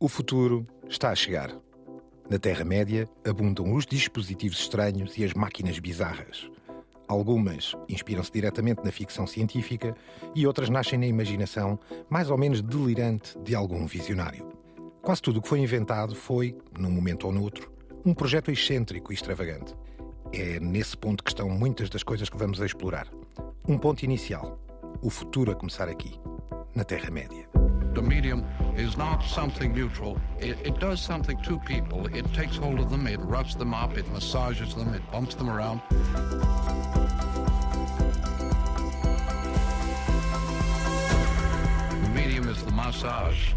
[0.00, 1.52] O futuro está a chegar.
[2.30, 6.48] Na Terra-média abundam os dispositivos estranhos e as máquinas bizarras.
[7.08, 9.96] Algumas inspiram-se diretamente na ficção científica
[10.36, 11.76] e outras nascem na imaginação,
[12.08, 14.46] mais ou menos delirante, de algum visionário.
[15.02, 17.68] Quase tudo o que foi inventado foi, num momento ou noutro,
[18.06, 19.74] um projeto excêntrico e extravagante.
[20.32, 23.08] É nesse ponto que estão muitas das coisas que vamos explorar.
[23.66, 24.60] Um ponto inicial.
[25.02, 26.20] O futuro a começar aqui,
[26.72, 27.48] na Terra-média.
[27.98, 28.46] The medium
[28.76, 30.20] is not something neutral.
[30.38, 32.06] It, it, does something to people.
[32.14, 35.50] It takes hold of them, it roughs them up, it massages them, it bumps them
[35.50, 35.80] around.
[42.04, 43.52] The medium is the massage.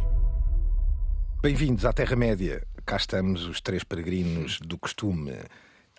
[1.44, 2.66] Bem-vindos à Terra-média.
[2.84, 5.34] Cá estamos os três peregrinos do costume.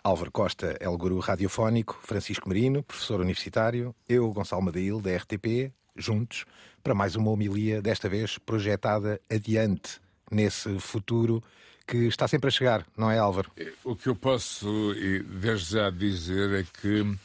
[0.02, 5.72] Álvaro Costa é o guru radiofónico, Francisco Marino, professor universitário, eu, Gonçalo Madail, da RTP,
[5.96, 6.44] juntos,
[6.82, 10.00] para mais uma homilia, desta vez projetada adiante
[10.30, 11.42] nesse futuro
[11.86, 13.50] que está sempre a chegar, não é, Álvaro?
[13.84, 14.94] O que eu posso,
[15.40, 17.18] desde já, dizer é que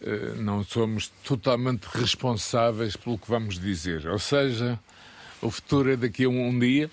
[0.00, 4.06] eh, não somos totalmente responsáveis pelo que vamos dizer.
[4.06, 4.78] Ou seja,
[5.42, 6.90] o futuro é daqui a um dia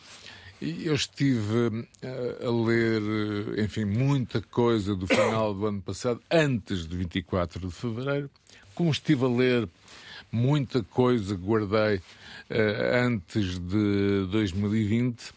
[0.62, 3.02] eu estive eh, a ler,
[3.58, 8.30] eh, enfim, muita coisa do final do ano passado, antes de 24 de fevereiro,
[8.74, 9.70] como estive a ler
[10.36, 15.34] muita coisa guardei uh, antes de 2020.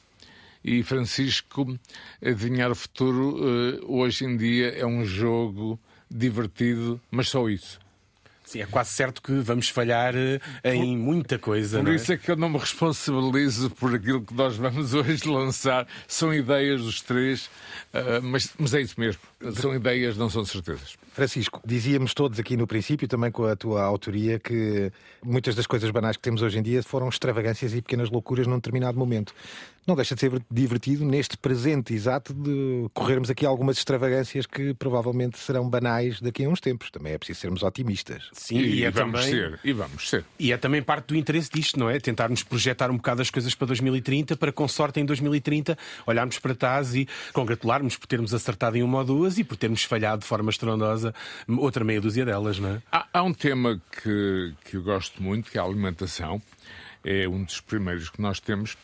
[0.65, 1.79] E Francisco,
[2.21, 5.79] adivinhar o futuro, uh, hoje em dia é um jogo
[6.11, 7.79] divertido, mas só isso.
[8.49, 11.81] Sim, é quase certo que vamos falhar eh, em por, muita coisa.
[11.81, 11.97] Por é?
[11.97, 15.87] isso é que eu não me responsabilizo por aquilo que nós vamos hoje lançar.
[16.07, 17.45] São ideias dos três,
[17.93, 19.21] uh, mas, mas é isso mesmo.
[19.53, 20.97] São ideias, não são certezas.
[21.13, 24.91] Francisco, dizíamos todos aqui no princípio, também com a tua autoria, que
[25.23, 28.57] muitas das coisas banais que temos hoje em dia foram extravagâncias e pequenas loucuras num
[28.57, 29.35] determinado momento.
[29.89, 35.39] Não deixa de ser divertido neste presente exato de corrermos aqui algumas extravagâncias que provavelmente
[35.39, 36.91] serão banais daqui a uns tempos.
[36.91, 38.29] Também é preciso sermos otimistas.
[38.35, 39.35] Sim, e, e é vamos também...
[39.35, 39.59] ser.
[39.65, 40.27] E vamos ser.
[40.39, 41.99] E é também parte do interesse disto, não é?
[41.99, 46.55] Tentarmos projetar um bocado as coisas para 2030, para com sorte em 2030 olharmos para
[46.55, 50.29] trás e congratularmos por termos acertado em uma ou duas e por termos falhado de
[50.29, 51.15] forma estrondosa
[51.49, 52.83] outra meia dúzia delas, não é?
[52.93, 56.43] Há, há um tema que, que eu gosto muito, que é a alimentação.
[57.03, 58.77] É um dos primeiros que nós temos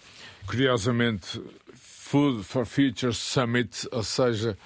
[0.46, 1.40] Curiosamente,
[1.74, 4.56] Food for Future Summit, ou seja,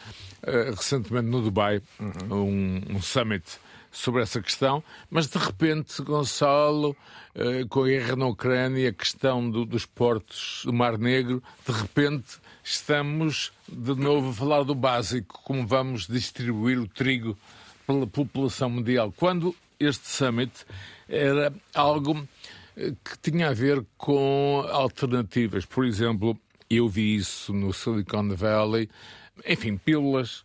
[0.42, 2.34] uh, recentemente no Dubai, uhum.
[2.34, 3.44] um, um, summit
[3.90, 6.96] sobre essa questão, mas de repente, Gonçalo,
[7.34, 11.72] uh, com a guerra na Ucrânia, a questão do, dos portos do Mar Negro, de
[11.72, 17.38] repente estamos de novo a falar do básico, como vamos distribuir o trigo
[17.86, 19.12] pela população mundial.
[19.16, 20.52] Quando este summit
[21.08, 22.28] era algo
[23.04, 25.64] que tinha a ver com alternativas.
[25.64, 26.38] Por exemplo,
[26.70, 28.88] eu vi isso no Silicon Valley,
[29.46, 30.44] enfim, pílulas,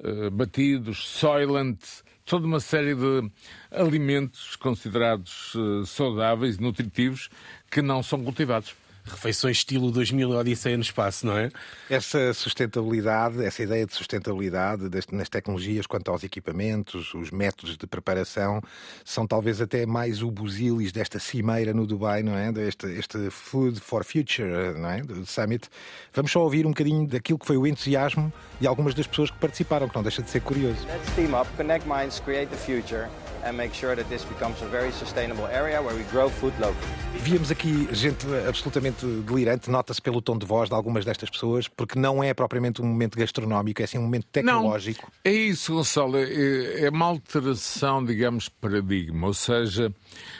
[0.00, 1.80] uh, batidos, Soylent,
[2.24, 3.30] toda uma série de
[3.70, 7.28] alimentos considerados uh, saudáveis nutritivos
[7.70, 11.50] que não são cultivados refeições estilo 2000 Odisseia no espaço, não é?
[11.90, 18.60] Essa sustentabilidade, essa ideia de sustentabilidade nas tecnologias quanto aos equipamentos, os métodos de preparação,
[19.04, 22.52] são talvez até mais o busilis desta cimeira no Dubai, não é?
[22.66, 25.02] Este, este Food for Future, não é?
[25.02, 25.68] Do Summit.
[26.12, 29.38] Vamos só ouvir um bocadinho daquilo que foi o entusiasmo de algumas das pessoas que
[29.38, 30.86] participaram, que não deixa de ser curioso.
[30.86, 33.08] Let's team up, connect minds, create the future
[33.44, 36.92] and make sure that this becomes a very sustainable area where we grow food locally.
[37.16, 41.98] Víamos aqui gente absolutamente delirante, nota-se pelo tom de voz de algumas destas pessoas, porque
[41.98, 45.10] não é propriamente um momento gastronómico, é sim um momento tecnológico.
[45.24, 49.92] Não, é isso, Gonçalo, é, é uma alteração, digamos, paradigma, ou seja,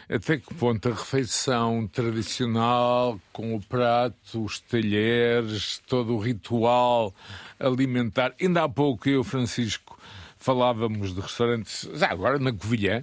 [0.09, 7.15] até que ponto a refeição tradicional, com o prato, os talheres, todo o ritual
[7.59, 8.34] alimentar.
[8.41, 9.98] Ainda há pouco eu, Francisco,
[10.44, 13.03] falávamos de restaurantes, já agora na Covilhã,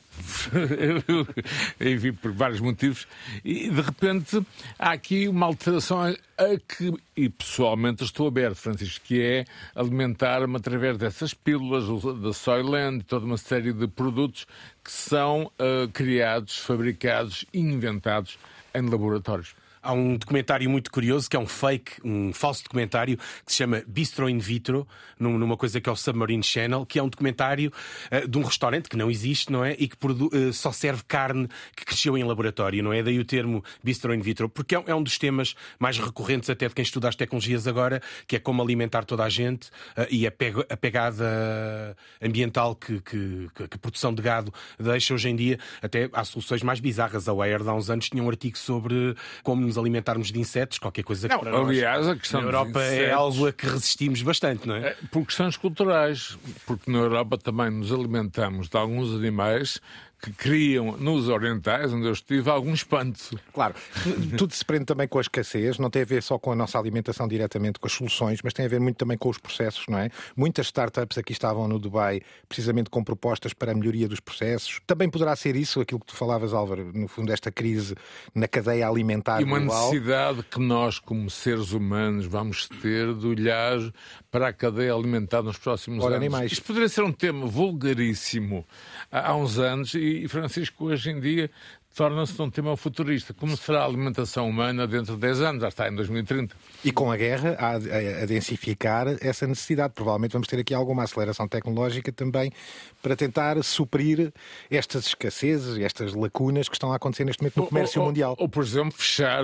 [1.82, 3.08] enfim, por vários motivos,
[3.44, 4.46] e de repente
[4.78, 6.14] há aqui uma alteração a
[6.68, 11.86] que, e pessoalmente estou aberto, Francisco, que é alimentar-me através dessas pílulas,
[12.22, 14.46] da Soylent, toda uma série de produtos
[14.84, 18.38] que são uh, criados, fabricados e inventados
[18.72, 19.56] em laboratórios.
[19.84, 23.84] Há um documentário muito curioso que é um fake, um falso documentário que se chama
[23.88, 24.88] Bistro in Vitro,
[25.20, 27.72] numa coisa que é o Submarine Channel, que é um documentário
[28.12, 29.76] uh, de um restaurante que não existe, não é?
[29.80, 33.02] E que uh, só serve carne que cresceu em laboratório, não é?
[33.02, 36.68] Daí o termo Bistro in Vitro, porque é, é, um dos temas mais recorrentes até
[36.68, 40.28] de quem estuda as tecnologias agora, que é como alimentar toda a gente uh, e
[40.28, 40.32] a,
[40.70, 45.58] a, pegada ambiental que, que, que, que, a produção de gado deixa hoje em dia.
[45.82, 47.28] Até há soluções mais bizarras.
[47.28, 51.04] A Wired há uns anos tinha um artigo sobre como nos alimentarmos de insetos, qualquer
[51.04, 54.22] coisa que Não, para nós, aliás, a questão na Europa é algo a que resistimos
[54.22, 54.90] bastante, não é?
[54.90, 59.80] É, Por questões culturais, porque na Europa também nos alimentamos de alguns animais
[60.22, 63.40] que criam nos orientais, onde eu estive, algum espanto.
[63.54, 63.74] Claro,
[64.38, 66.78] tudo se prende também com a escassez, não tem a ver só com a nossa
[66.78, 69.98] alimentação diretamente, com as soluções, mas tem a ver muito também com os processos, não
[69.98, 70.10] é?
[70.36, 74.80] Muitas startups aqui estavam no Dubai precisamente com propostas para a melhoria dos processos.
[74.86, 77.96] Também poderá ser isso, aquilo que tu falavas, Álvaro, no fundo, esta crise
[78.36, 79.90] na cadeia alimentar E uma global.
[79.92, 83.80] necessidade que nós, como seres humanos, vamos ter de olhar
[84.30, 86.20] para a cadeia alimentar nos próximos Ora, anos.
[86.22, 86.52] nem mais.
[86.52, 88.66] Isto poderia ser um tema vulgaríssimo
[89.12, 91.50] há há uns anos e, Francisco, hoje em dia,
[91.96, 93.34] torna-se um tema futurista.
[93.34, 95.62] Como será a alimentação humana dentro de 10 anos?
[95.62, 96.56] Já está em 2030.
[96.84, 99.94] E com a guerra a, a- densificar essa necessidade.
[99.94, 102.52] Provavelmente vamos ter aqui alguma aceleração tecnológica também
[103.02, 104.32] para tentar suprir
[104.70, 108.36] estas escassezes, estas lacunas que estão a acontecer neste momento no comércio ou, ou- mundial.
[108.40, 109.44] Ou, por exemplo, fechar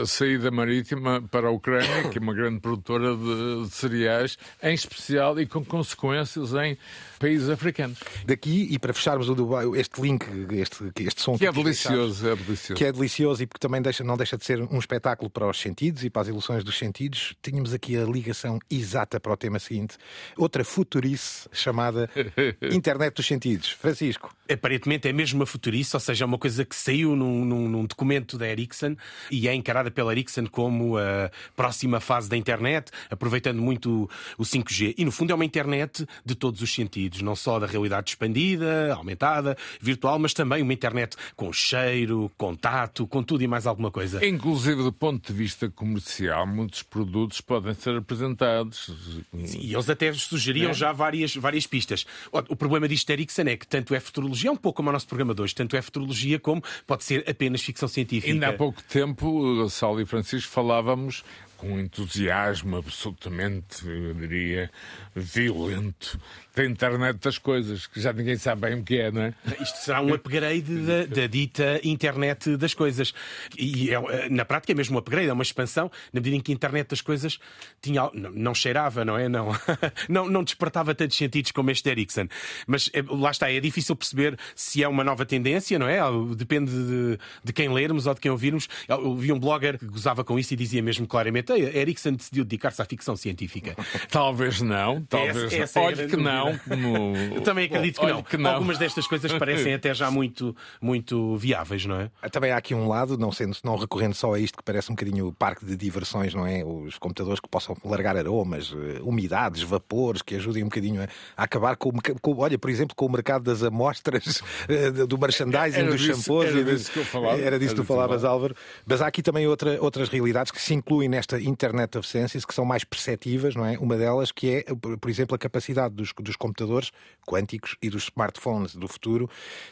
[0.00, 4.74] a saída marítima para a Ucrânia, que é uma grande produtora de, de cereais, em
[4.74, 6.76] especial e com consequências em
[7.18, 7.98] países africanos.
[8.26, 11.52] Daqui, e para fecharmos o Dubai, este link, este, este som Que é
[11.88, 12.74] delicioso, é delicioso.
[12.74, 15.58] que é delicioso e porque também deixa, não deixa de ser um espetáculo para os
[15.60, 19.58] sentidos e para as ilusões dos sentidos, tínhamos aqui a ligação exata para o tema
[19.58, 19.96] seguinte.
[20.36, 22.08] Outra futurice chamada
[22.72, 23.70] Internet dos Sentidos.
[23.70, 24.34] Francisco.
[24.52, 27.84] Aparentemente é mesmo uma futurice, ou seja, é uma coisa que saiu num, num- num
[27.86, 28.96] documento da Ericsson
[29.30, 34.44] e é encarada pela Ericsson como a próxima fase da internet, aproveitando muito o, o
[34.44, 34.94] 5G.
[34.98, 38.94] E no fundo é uma internet de todos os sentidos, não só da realidade expandida,
[38.94, 44.24] aumentada, virtual, mas também uma internet com cheiro, contato, com tudo e mais alguma coisa.
[44.24, 49.26] Inclusive, do ponto de vista comercial, muitos produtos podem ser apresentados.
[49.32, 52.04] E eles até sugeriam já várias, várias pistas.
[52.30, 54.92] O, problema disto da Ericsson é que tanto é futurologia, é um pouco como o
[54.92, 58.32] nosso programa de hoje, tanto é futurologia como pode ser apenas ficção científica.
[58.32, 61.24] Ainda há pouco tempo, Saulo e Francisco, falávamos
[61.62, 64.68] com entusiasmo absolutamente, eu diria,
[65.14, 66.18] violento
[66.56, 69.34] da internet das coisas, que já ninguém sabe bem o que é, não é?
[69.60, 73.14] Isto será um upgrade da, da dita internet das coisas.
[73.56, 76.50] E é, na prática é mesmo um upgrade, é uma expansão, na medida em que
[76.50, 77.38] a internet das coisas
[77.80, 79.28] tinha, não, não cheirava, não é?
[79.28, 79.56] Não,
[80.10, 82.26] não, não despertava tantos sentidos como este Ericsson.
[82.66, 86.00] Mas é, lá está, é difícil perceber se é uma nova tendência, não é?
[86.36, 88.68] Depende de, de quem lermos ou de quem ouvirmos.
[88.88, 92.12] Eu vi um blogger que gozava com isso e dizia mesmo claramente: "Ei, a Ericsson
[92.12, 93.74] decidiu dedicar-se à ficção científica.
[94.10, 95.62] Talvez não, talvez Essa- não.
[95.62, 96.58] essa é Olhe grande que não.
[96.58, 97.16] Como...
[97.34, 98.22] Eu também acredito que não.
[98.22, 98.50] que não.
[98.52, 102.10] Algumas destas coisas parecem até já muito, muito viáveis, não é?
[102.30, 104.94] Também há aqui um lado, não sendo, não recorrendo só a isto que parece um
[104.94, 106.64] bocadinho o parque de diversões, não é?
[106.64, 111.76] Os computadores que possam largar aromas, eh, umidades, vapores, que ajudem um bocadinho a, acabar
[111.76, 111.90] com,
[112.20, 116.22] com, olha, por exemplo, com o mercado das amostras, eh, do merchandising, Era dos disso-
[116.22, 116.46] shampoos.
[116.46, 117.40] era e disso que eu falava.
[117.40, 118.32] Era disso que tu falavas, falava.
[118.34, 118.56] Álvaro.
[118.86, 122.54] Mas há aqui também outra, outras realidades que se incluem nesta Internet of Senses, que
[122.54, 123.78] são mais perceptivas, não é?
[123.78, 124.64] Uma delas que é,
[125.00, 126.90] por exemplo, a capacidade dos, dos computadores
[127.26, 129.28] quânticos e dos smartphones do futuro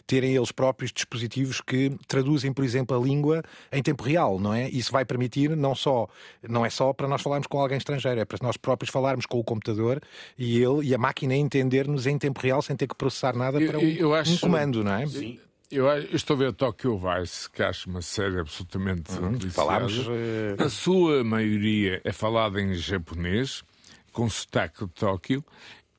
[0.06, 4.68] terem eles próprios dispositivos que traduzem, por exemplo, a língua em tempo real, não é?
[4.68, 6.08] Isso vai permitir não só,
[6.48, 9.38] não é só para nós falarmos com alguém estrangeiro, é para nós próprios falarmos com
[9.38, 10.00] o computador
[10.38, 13.68] e ele e a máquina entender-nos em tempo real sem ter que processar nada Eu-
[13.70, 15.04] para um, eu acho- um comando, não é?
[15.70, 19.12] Eu, eu estou a ver Tokyo Vice, que acho uma série absolutamente.
[19.12, 19.38] Uhum.
[19.50, 23.62] falámos, eh, A sua maioria é falada em japonês,
[24.12, 25.44] com sotaque de Tóquio,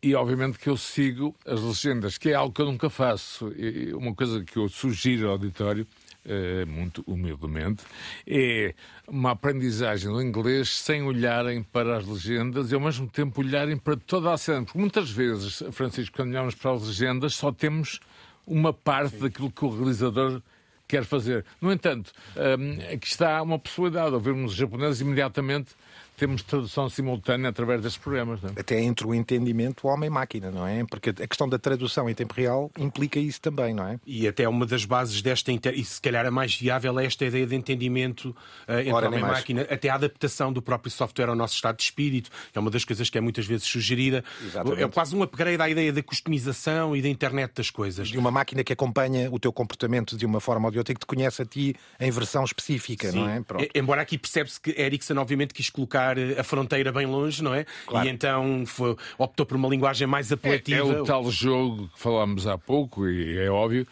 [0.03, 3.47] e obviamente que eu sigo as legendas, que é algo que eu nunca faço.
[3.55, 5.87] E Uma coisa que eu sugiro ao auditório,
[6.25, 7.81] eh, muito humildemente,
[8.27, 8.75] é
[9.07, 13.95] uma aprendizagem do inglês sem olharem para as legendas e ao mesmo tempo olharem para
[13.95, 14.65] toda a cena.
[14.65, 18.01] Porque muitas vezes, Francisco, quando olhamos para as legendas, só temos
[18.45, 20.41] uma parte daquilo que o realizador
[20.87, 21.45] quer fazer.
[21.61, 24.13] No entanto, hum, aqui está uma possibilidade.
[24.13, 25.73] Ouvirmos os japoneses imediatamente
[26.21, 28.39] temos tradução simultânea através destes programas.
[28.43, 28.61] Não é?
[28.61, 30.85] até entre o entendimento homem-máquina, não é?
[30.85, 33.99] Porque a questão da tradução em tempo real implica isso também, não é?
[34.05, 35.73] E até uma das bases desta, inter...
[35.73, 38.35] e se calhar a mais viável, é esta ideia de entendimento
[38.67, 39.39] eh, entre Ora, homem e nem mais.
[39.39, 42.69] máquina, até a adaptação do próprio software ao nosso estado de espírito, que é uma
[42.69, 44.23] das coisas que é muitas vezes sugerida.
[44.43, 44.83] Exatamente.
[44.83, 48.09] É quase um upgrade à ideia da customização e da internet das coisas.
[48.09, 50.95] De uma máquina que acompanha o teu comportamento de uma forma ou de outra e
[50.95, 53.41] que te conhece a ti em versão específica, não é?
[53.41, 53.67] Pronto.
[53.73, 57.65] Embora aqui percebe-se que Ericsson obviamente quis colocar eh, a fronteira bem longe, não é?
[57.85, 58.07] Claro.
[58.07, 60.79] E então foi- optou por uma linguagem mais É, apelativa.
[60.79, 63.85] é o tal jogo que falámos há pouco, e é óbvio,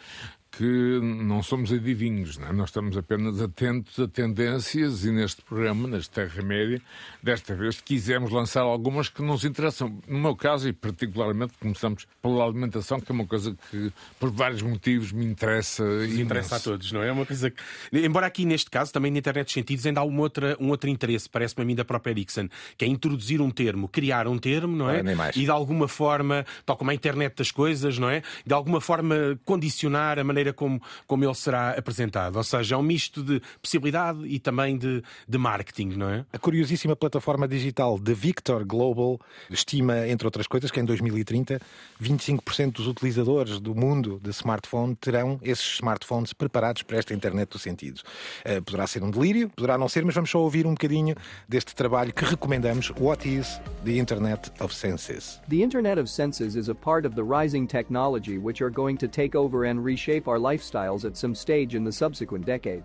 [0.50, 2.52] que não somos adivinhos, não é?
[2.52, 6.82] nós estamos apenas atentos a tendências e neste programa, neste Terra-média,
[7.22, 9.98] desta vez quisemos lançar algumas que nos interessam.
[10.08, 14.60] No meu caso, e particularmente, começamos pela alimentação, que é uma coisa que, por vários
[14.60, 15.84] motivos, me interessa.
[15.84, 17.08] e interessa a todos, não é?
[17.08, 17.62] É uma coisa que...
[17.92, 20.90] Embora aqui, neste caso, também na internet de sentidos, ainda há uma outra, um outro
[20.90, 24.76] interesse, parece-me a mim, da própria Ericsson, que é introduzir um termo, criar um termo,
[24.76, 25.00] não é?
[25.00, 28.22] Ah, e de alguma forma, tal como a internet das coisas, não é?
[28.44, 32.36] De alguma forma condicionar a maneira como, como ele será apresentado.
[32.36, 36.24] Ou seja, é um misto de possibilidade e também de, de marketing, não é?
[36.32, 39.20] A curiosíssima plataforma digital The Victor Global
[39.50, 41.60] estima, entre outras coisas, que em 2030
[42.00, 47.62] 25% dos utilizadores do mundo de smartphone terão esses smartphones preparados para esta internet dos
[47.62, 48.02] sentidos.
[48.44, 51.14] Uh, poderá ser um delírio, poderá não ser, mas vamos só ouvir um bocadinho
[51.48, 52.90] deste trabalho que recomendamos.
[52.98, 55.40] What is the Internet of Senses?
[55.48, 59.08] The Internet of Senses is a part of the rising technology which are going to
[59.08, 62.84] take over and reshape our lifestyles at some stage in the subsequent decade.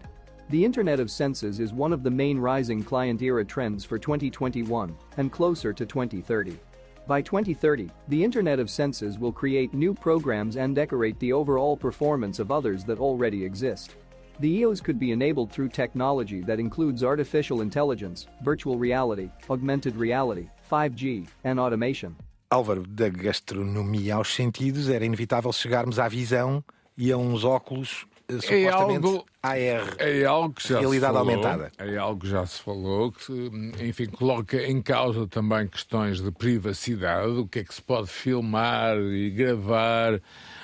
[0.49, 4.95] The Internet of Senses is one of the main rising client era trends for 2021
[5.17, 6.59] and closer to 2030.
[7.07, 12.39] By 2030, the Internet of Senses will create new programs and decorate the overall performance
[12.39, 13.95] of others that already exist.
[14.39, 20.49] The EOS could be enabled through technology that includes artificial intelligence, virtual reality, augmented reality,
[20.69, 22.15] 5G, and automation.
[22.51, 26.63] Álvaro, da gastronomia aos sentidos, era inevitável chegarmos à visão
[26.97, 29.95] e a uns óculos eh, É supostamente algo- AR.
[29.99, 31.71] É algo que já Realidade se falou, aumentada.
[31.77, 33.51] É algo que já se falou, que,
[33.83, 38.97] enfim, coloca em causa também questões de privacidade, o que é que se pode filmar
[38.97, 40.19] e gravar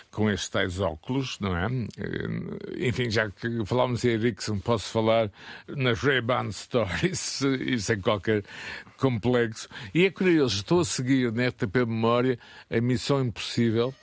[0.09, 1.67] com estes tais óculos, não é?
[1.97, 5.31] Eh, Enfim, já que falámos em Ericsson, posso falar
[5.67, 8.43] nas Ray-Ban Stories e sem qualquer
[8.97, 9.69] complexo.
[9.93, 12.37] E é curioso, estou a seguir na RTP Memória
[12.69, 13.93] a Missão Impossível,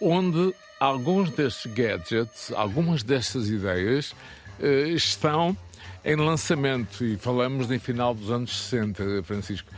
[0.00, 4.14] onde alguns destes gadgets, algumas destas ideias
[4.60, 5.56] eh, estão
[6.04, 9.68] em lançamento e falamos em final dos anos 60, Francisco.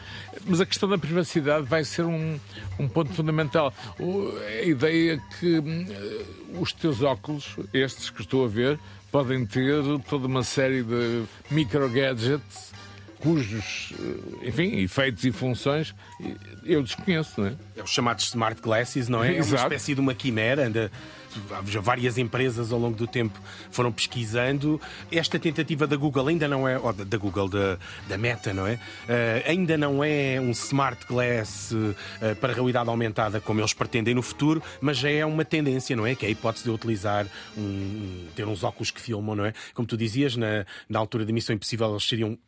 [0.45, 2.39] Mas a questão da privacidade vai ser um,
[2.79, 3.73] um ponto fundamental.
[3.99, 6.25] O- a ideia que eh,
[6.61, 8.79] os teus óculos, estes que estou a ver,
[9.11, 12.73] podem ter toda uma série de micro gadgets
[13.19, 15.95] cujos, eh, enfim, efeitos e funções
[16.69, 17.55] eu desconheço, não é?
[17.77, 19.29] É os chamados smart glasses, não é?
[19.29, 19.63] É uma Exato.
[19.63, 20.67] espécie de uma quimera.
[20.67, 20.93] Anda,
[21.81, 24.81] várias empresas ao longo do tempo foram pesquisando.
[25.11, 28.79] Esta tentativa da Google ainda não é, ou da, Google, da, da Meta, não é?
[29.09, 31.73] Eh, ainda não é um smart glass
[32.21, 36.07] eh, para realidade aumentada como eles pretendem no futuro, mas já é uma tendência, não
[36.07, 36.15] é?
[36.15, 39.55] Que é a hipótese de utilizar um, ter uns óculos que filmam, não é?
[39.75, 42.39] Como tu dizias, na, na altura da Missão Impossível eles seriam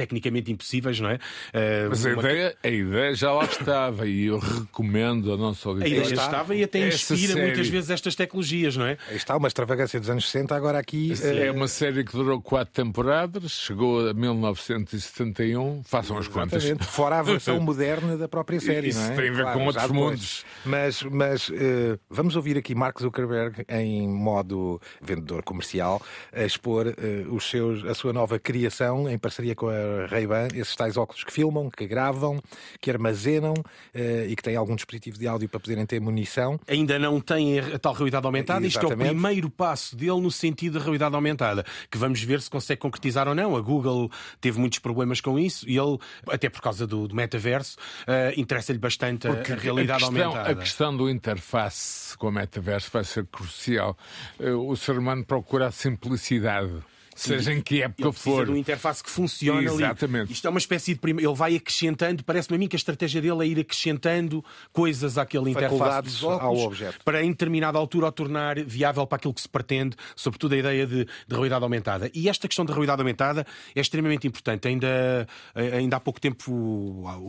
[0.00, 1.18] tecnicamente impossíveis, não é?
[1.52, 5.68] Eh, Mas a uma- ideia, a ideia já lá estava e eu recomendo a nossa
[5.68, 5.96] A auditória.
[5.98, 7.42] ideia estava e até inspira série.
[7.46, 8.96] muitas vezes estas tecnologias, não é?
[9.10, 11.12] Aí está uma extravagância dos anos 60, agora aqui.
[11.22, 16.64] É eh, uma série que durou quatro temporadas, chegou a 1971, façam as contas.
[16.64, 19.16] Exatamente, fora a versão moderna da própria série, Isso não é?
[19.16, 20.44] tem a ver com já outros mundos.
[20.64, 26.00] Mas, mas eh, vamos ouvir aqui Mark Zuckerberg em modo vendedor comercial
[26.32, 29.72] a expor eh, os seus, a sua nova criação em parceria com a
[30.08, 32.40] Ray-Ban, esses tais óculos que filmam, que gravam,
[32.80, 33.54] que armazenam
[33.94, 36.58] eh, e que têm algum dispositivo de áudio para poderem ter munição.
[36.68, 38.66] Ainda não tem a tal realidade aumentada.
[38.66, 39.10] Isto é o Exatamente.
[39.10, 43.34] primeiro passo dele no sentido da realidade aumentada, que vamos ver se consegue concretizar ou
[43.34, 43.56] não.
[43.56, 47.76] A Google teve muitos problemas com isso e ele, até por causa do, do metaverso,
[48.06, 50.50] eh, interessa-lhe bastante a- a, realidade a questão, aumentada.
[50.50, 53.96] A questão do interface com o metaverso vai ser crucial.
[54.38, 56.72] Eh, O ser humano procura a simplicidade,
[57.22, 58.44] seja em que época Ele for.
[58.44, 59.82] de uma interface que funcione ali.
[59.82, 60.32] Exatamente.
[60.32, 61.00] Isto é uma espécie de.
[61.10, 65.50] Ele vai acrescentando, parece-me a mim que a estratégia dele é ir acrescentando coisas àquele
[65.50, 67.04] interface dos óculos ao objeto.
[67.04, 70.86] para em determinada altura o tornar viável para aquilo que se pretende, sobretudo a ideia
[70.86, 72.10] de, de realidade aumentada.
[72.14, 74.68] E esta questão da realidade aumentada é extremamente importante.
[74.68, 76.50] Ainda, ainda há pouco tempo,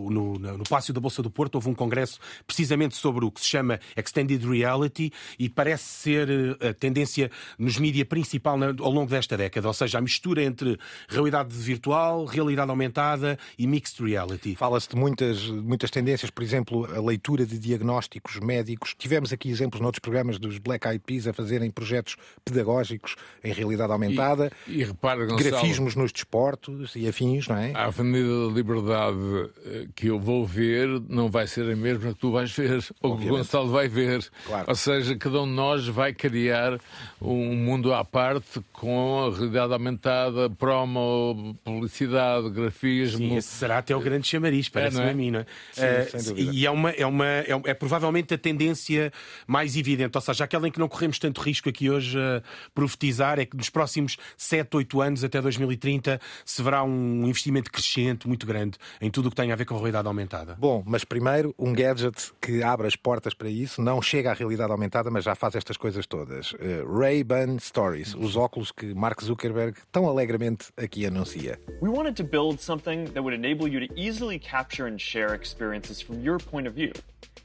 [0.09, 3.47] no, no, Palácio da Bolsa do Porto, houve um congresso precisamente sobre o que se
[3.47, 9.35] chama Extended Reality e parece ser eh, a tendência nos mídia principal ao longo desta
[9.37, 14.55] década, ou seja, a mistura entre realidade virtual, realidade aumentada e mixed reality.
[14.55, 18.95] Fala-se de muitas, muitas tendências, por exemplo, a leitura de diagnósticos médicos.
[18.97, 23.91] Tivemos aqui exemplos noutros programas dos Black Eyed Peas a fazerem projetos pedagógicos em realidade
[23.91, 27.71] aumentada, E, e repara, Gonçalo, grafismos nos desportos e afins, não é?
[27.73, 29.17] a Avenida da Liberdade
[29.65, 33.17] eh, que eu vou ver não vai ser a mesma que tu vais ver, ou
[33.17, 33.29] que o.
[33.29, 34.27] Gonçalo vai ver.
[34.45, 34.65] Claro.
[34.67, 36.79] Ou seja, cada um de nós vai criar
[37.21, 43.17] um mundo à parte com a realidade realidade aumentada, promo, publicidade, grafismo.
[43.19, 45.11] Sim, esse será até o grande chamariz, parece-me não é?
[45.11, 45.45] a mim, não é?
[45.71, 46.51] Sim, Eh, sem dúvida.
[46.53, 49.11] e é, uma, é, uma, é, é provavelmente a tendência
[49.47, 52.41] mais evidente, ou seja, aquela em que não corremos tanto risco aqui hoje a
[52.73, 58.27] profetizar, é que nos próximos 7, 8 anos, até 2030, se verá um investimento crescente
[58.27, 60.55] muito grande em tudo o que tem a ver com a realidade aumentada.
[60.59, 64.71] Bom, mas primeiro, um gadget que abre as portas para isso, não chega à realidade
[64.71, 66.53] aumentada, mas já faz estas coisas todas.
[66.59, 69.60] Eh, Ray-Ban Stories, os óculos que Mark Zuckerberg
[69.91, 71.59] tão alegremente aqui anuncia.
[71.81, 76.01] We wanted to build something that would enable you to easily capture and share experiences
[76.01, 76.93] from your point of view.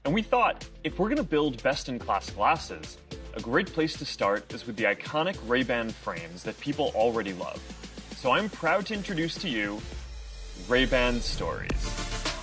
[0.05, 2.99] And we thought, if we're going to build best in class glasses,
[3.35, 7.61] a great place to start is with the iconic Ray-Ban frames that people already love.
[8.17, 9.81] So I'm proud to introduce to you
[10.69, 12.36] Ray-Ban Stories.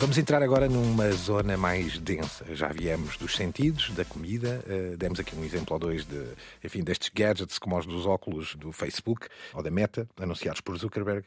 [0.00, 2.56] Vamos entrar agora numa zona mais densa.
[2.56, 6.24] Já viemos dos sentidos, da comida, eh, demos aqui um exemplo ou dois de,
[6.64, 11.26] enfim, destes gadgets como os dos óculos do Facebook ou da Meta, anunciados por Zuckerberg.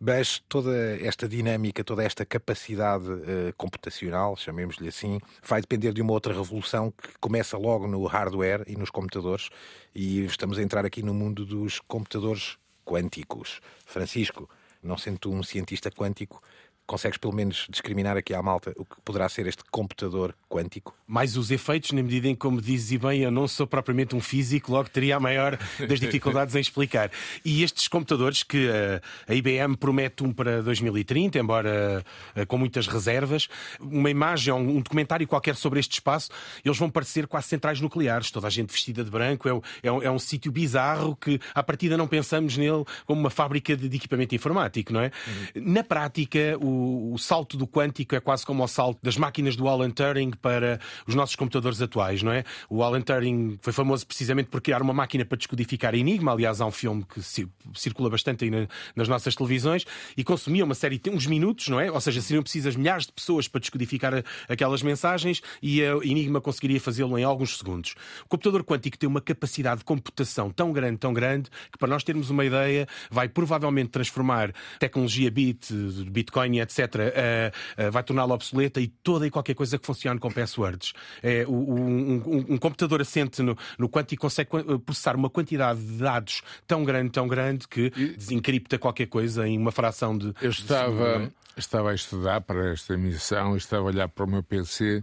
[0.00, 6.14] Mas toda esta dinâmica, toda esta capacidade eh, computacional, chamemos-lhe assim, vai depender de uma
[6.14, 9.50] outra revolução que começa logo no hardware e nos computadores.
[9.94, 13.60] E estamos a entrar aqui no mundo dos computadores quânticos.
[13.84, 14.48] Francisco,
[14.82, 16.40] não sendo um cientista quântico,
[16.86, 20.94] consegues pelo menos discriminar aqui à malta o que poderá ser este computador quântico?
[21.06, 24.14] Mais os efeitos, na medida em que, como dizes e bem, eu não sou propriamente
[24.16, 27.10] um físico, logo teria a maior das dificuldades em explicar.
[27.44, 32.86] E estes computadores que eh, a IBM promete um para 2030, embora eh, com muitas
[32.86, 33.48] reservas,
[33.80, 36.30] uma imagem, um um documentário qualquer sobre este espaço,
[36.64, 39.92] eles vão parecer quase centrais nucleares, toda a gente vestida de branco, é, um- é
[39.92, 43.88] um, é um sítio bizarro que, à partida, não pensamos nele como uma fábrica de,
[43.88, 45.10] de equipamento informático, não é?
[45.54, 49.68] Na prática, o, o salto do quântico é quase como o salto das máquinas do
[49.68, 52.44] Alan Turing para os nossos computadores atuais, não é?
[52.68, 56.66] O Alan Turing foi famoso precisamente por criar uma máquina para descodificar Enigma, aliás, há
[56.66, 59.84] um filme que ci- circula bastante aí na- nas nossas televisões
[60.16, 61.90] e consumia uma série de uns minutos, não é?
[61.90, 66.80] Ou seja, seriam precisas milhares de pessoas para descodificar aquelas mensagens e a Enigma conseguiria
[66.80, 67.94] fazê-lo em alguns segundos.
[68.24, 72.02] O computador quântico tem uma capacidade de computação tão grande, tão grande, que para nós
[72.04, 75.72] termos uma ideia, vai provavelmente transformar tecnologia bit,
[76.10, 80.30] Bitcoin, etc., eh, eh, vai torná-la obsoleta e toda e qualquer coisa que funcione com
[80.30, 80.92] passwords.
[81.22, 85.98] É, um, um- um computador assente no, no quântico consegue qua- processar uma quantidade de
[85.98, 90.26] dados tão grande, tão grande, que desencripta qualquer coisa em uma fração de.
[90.40, 91.30] Eu de estava, é?
[91.56, 95.02] estava a estudar para esta emissão e estava a olhar para o meu PC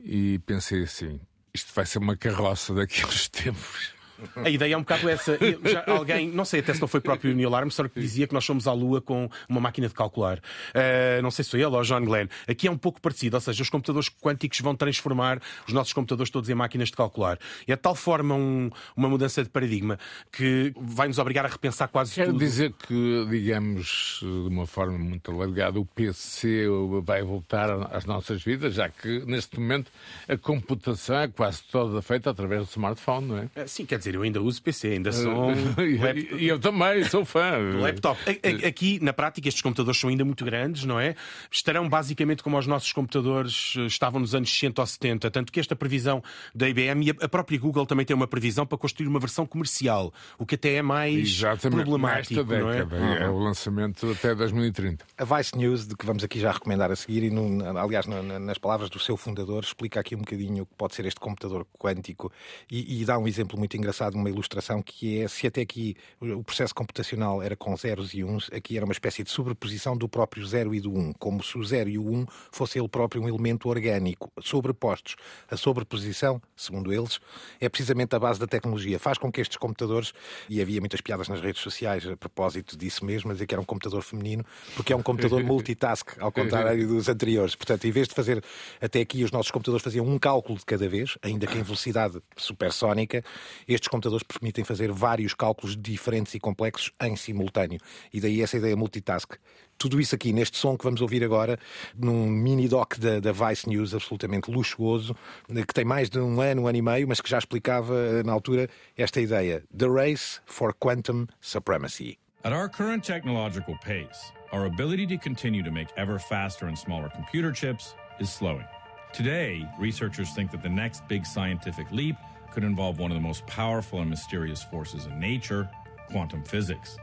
[0.00, 1.20] e pensei assim:
[1.52, 3.93] isto vai ser uma carroça daqui a uns tempos.
[4.36, 5.38] A ideia é um bocado essa.
[5.64, 8.34] Já alguém, não sei até se não foi o próprio Neil Armstrong que dizia que
[8.34, 10.38] nós somos à Lua com uma máquina de calcular.
[10.38, 12.26] Uh, não sei se foi ele ou John Glenn.
[12.48, 16.30] Aqui é um pouco parecido, ou seja, os computadores quânticos vão transformar os nossos computadores
[16.30, 17.38] todos em máquinas de calcular.
[17.66, 19.98] E é de tal forma um- uma mudança de paradigma
[20.32, 22.38] que vai nos obrigar a repensar quase Quero tudo.
[22.38, 26.66] dizer que, digamos, de uma forma muito alargada, o PC
[27.02, 29.90] vai voltar às nossas vidas, já que neste momento
[30.28, 33.44] a computação é quase toda feita através do smartphone, não é?
[33.62, 35.52] Uh, Sim, quer dizer, eu ainda uso PC, ainda sou um
[35.84, 37.58] E- laptop- E eu também sou fã.
[37.80, 38.20] Laptop.
[38.66, 41.14] Aqui, na prática, estes computadores são ainda muito grandes, não é?
[41.50, 45.30] Estarão basicamente como os nossos computadores eh, estavam nos anos 60 ou 70.
[45.30, 46.22] Tanto que esta previsão
[46.54, 50.12] da IBM e a- própria Google também tem uma previsão para construir uma versão comercial,
[50.38, 52.84] o que até é mais Exatamente, problemático, nesta não é?
[52.84, 52.96] década.
[53.24, 55.04] É o lançamento até 2030.
[55.16, 58.22] A Vice News, de que vamos aqui já recomendar a seguir, e no- aliás, na-
[58.22, 61.20] na- nas palavras do seu fundador, explica aqui um bocadinho o que pode ser este
[61.20, 62.32] computador quântico
[62.70, 66.44] e, e dá um exemplo muito engraçado, uma ilustração, que é se até aqui o
[66.44, 70.08] o processo computacional era com zeros e uns, aqui era uma espécie de sobreposição do
[70.08, 73.22] próprio zero e do um, como se o zero e o um fosse ele próprio
[73.22, 75.16] um elemento orgânico, sobrepostos.
[75.50, 77.18] A sobreposição, segundo eles,
[77.60, 78.98] é precisamente a base da tecnologia.
[78.98, 80.12] Faz com que estes computadores,
[80.48, 83.60] e havia muitas piadas nas redes sociais a propósito disso mesmo, a dizer que era
[83.60, 84.44] um computador feminino,
[84.76, 87.54] porque é um computador multitask, ao contrário dos anteriores.
[87.54, 88.44] Portanto, em vez de fazer
[88.80, 92.20] até aqui, os nossos computadores faziam um cálculo de cada vez, ainda que em velocidade
[92.36, 93.24] supersónica,
[93.66, 97.80] estes computadores permitem fazer vários cálculos diferentes e complexos em simultâneo.
[98.12, 99.34] E daí essa ideia multitask.
[99.76, 101.58] Tudo isso aqui neste som que vamos ouvir agora,
[101.96, 105.16] num mini doc da, da Vice News absolutamente luxuoso,
[105.48, 108.22] que tem mais de um ano, um ano e meio, mas que já explicava eh,
[108.22, 112.18] na altura esta ideia: The Race for Quantum Supremacy.
[112.44, 117.10] At our current technological pace, our ability to continue to make ever faster and smaller
[117.10, 118.66] computer chips is slowing.
[119.14, 122.16] Today, researchers think that the next big scientific leap
[122.54, 125.68] could involve one of the most powerful and mysterious forces in nature
[126.08, 126.96] quantum physics.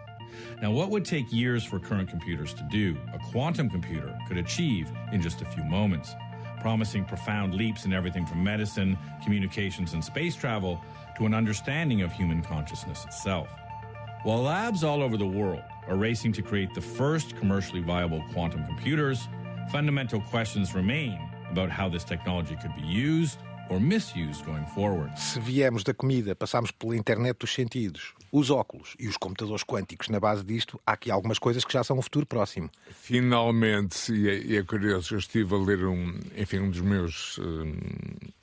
[0.61, 4.89] Now, what would take years for current computers to do, a quantum computer could achieve
[5.11, 6.15] in just a few moments,
[6.61, 10.81] promising profound leaps in everything from medicine, communications, and space travel
[11.17, 13.49] to an understanding of human consciousness itself.
[14.23, 18.65] While labs all over the world are racing to create the first commercially viable quantum
[18.65, 19.27] computers,
[19.71, 23.39] fundamental questions remain about how this technology could be used
[23.71, 25.17] or misused going forward.
[25.17, 30.09] Se viemos da comida, passamos pela internet dos sentidos, os óculos e os computadores quânticos
[30.09, 32.69] na base disto, há aqui algumas coisas que já são um futuro próximo.
[32.89, 37.39] Finalmente, e é, e é curioso, eu estive a ler um, enfim, um dos meus
[37.39, 37.77] hum,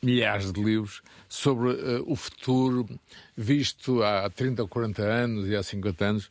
[0.03, 2.88] milhares de livros sobre uh, o futuro
[3.37, 6.31] visto há 30 ou 40 anos e há 50 anos,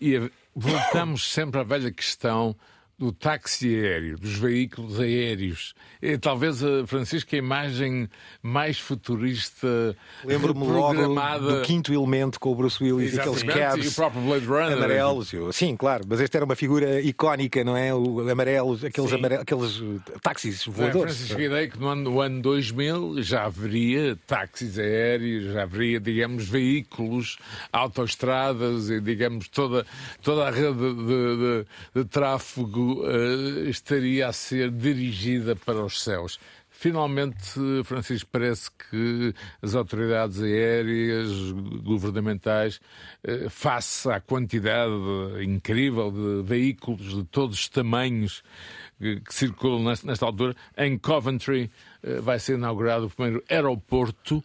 [0.00, 2.56] e voltamos sempre à velha questão
[3.02, 5.74] do táxi aéreo, dos veículos aéreos.
[6.00, 8.08] É talvez, a Francisco, a imagem
[8.40, 11.08] mais futurista Lembro-me logo
[11.40, 14.72] do quinto elemento com o Bruce Willis e aqueles cabs e o próprio Blade Runner.
[14.76, 15.32] amarelos.
[15.50, 17.92] Sim, claro, mas esta era uma figura icónica, não é?
[17.92, 19.34] O amarelos, aqueles, amare...
[19.34, 19.82] aqueles
[20.22, 20.94] táxis voadores.
[20.94, 25.64] Não, Francisco, a ideia que no ano, no ano 2000 já haveria táxis aéreos, já
[25.64, 27.36] haveria, digamos, veículos,
[27.72, 29.84] autoestradas e, digamos, toda,
[30.22, 36.38] toda a rede de, de, de tráfego uh, estaria a ser dirigida para os céus.
[36.70, 41.28] Finalmente, Francisco, parece que as autoridades aéreas,
[41.82, 42.80] governamentais,
[43.26, 44.92] uh, face à quantidade
[45.42, 48.42] incrível de veículos de todos os tamanhos
[48.98, 51.70] que, que circulam nesta, nesta, altura, em Coventry
[52.02, 54.42] uh, vai ser inaugurado o primeiro aeroporto,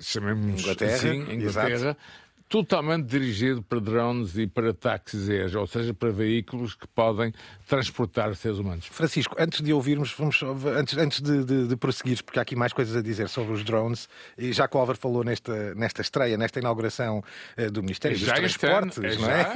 [0.00, 2.23] chamemos Inglaterra, assim, Inglaterra, Exato
[2.54, 7.34] totalmente dirigido para drones e para táxis aéreos, ou seja, para veículos que podem
[7.66, 8.86] transportar seres humanos.
[8.86, 10.40] Francisco, antes de ouvirmos, vamos,
[10.78, 13.64] antes, antes de, de, de prosseguir, porque há aqui mais coisas a dizer sobre os
[13.64, 17.24] drones, e já que o Álvaro falou nesta, nesta estreia, nesta inauguração
[17.58, 19.42] uh, do Ministério já dos Transportes, é, não é?
[19.42, 19.52] Já,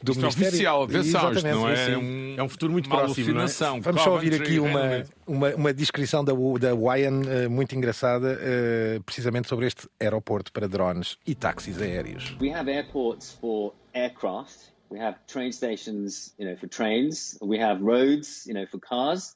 [0.00, 0.48] do, do Ministério...
[0.48, 3.34] oficial, atenção, isto não é, um, é um futuro muito próximo.
[3.34, 3.80] Não é?
[3.80, 9.02] Vamos só ouvir aqui uma, uma, uma descrição da, da Wayan uh, muito engraçada, uh,
[9.02, 12.27] precisamente sobre este aeroporto para drones e táxis aéreos.
[12.40, 14.72] We have airports for aircraft.
[14.90, 17.36] We have train stations, you know, for trains.
[17.42, 19.34] We have roads, you know, for cars.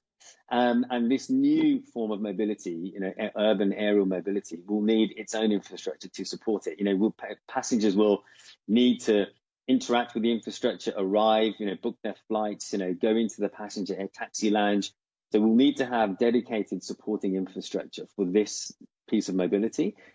[0.51, 5.35] Um, and this new form of mobility, you know, urban aerial mobility, will need its
[5.35, 6.79] own infrastructure to support it.
[6.79, 7.17] You know, we'll,
[7.49, 8.23] passengers will
[8.69, 9.27] need to
[9.67, 13.49] interact with the infrastructure, arrive, you know, book their flights, you know, go into the
[13.49, 14.93] passenger air taxi lounge.
[15.33, 18.73] So we'll need to have dedicated supporting infrastructure for this.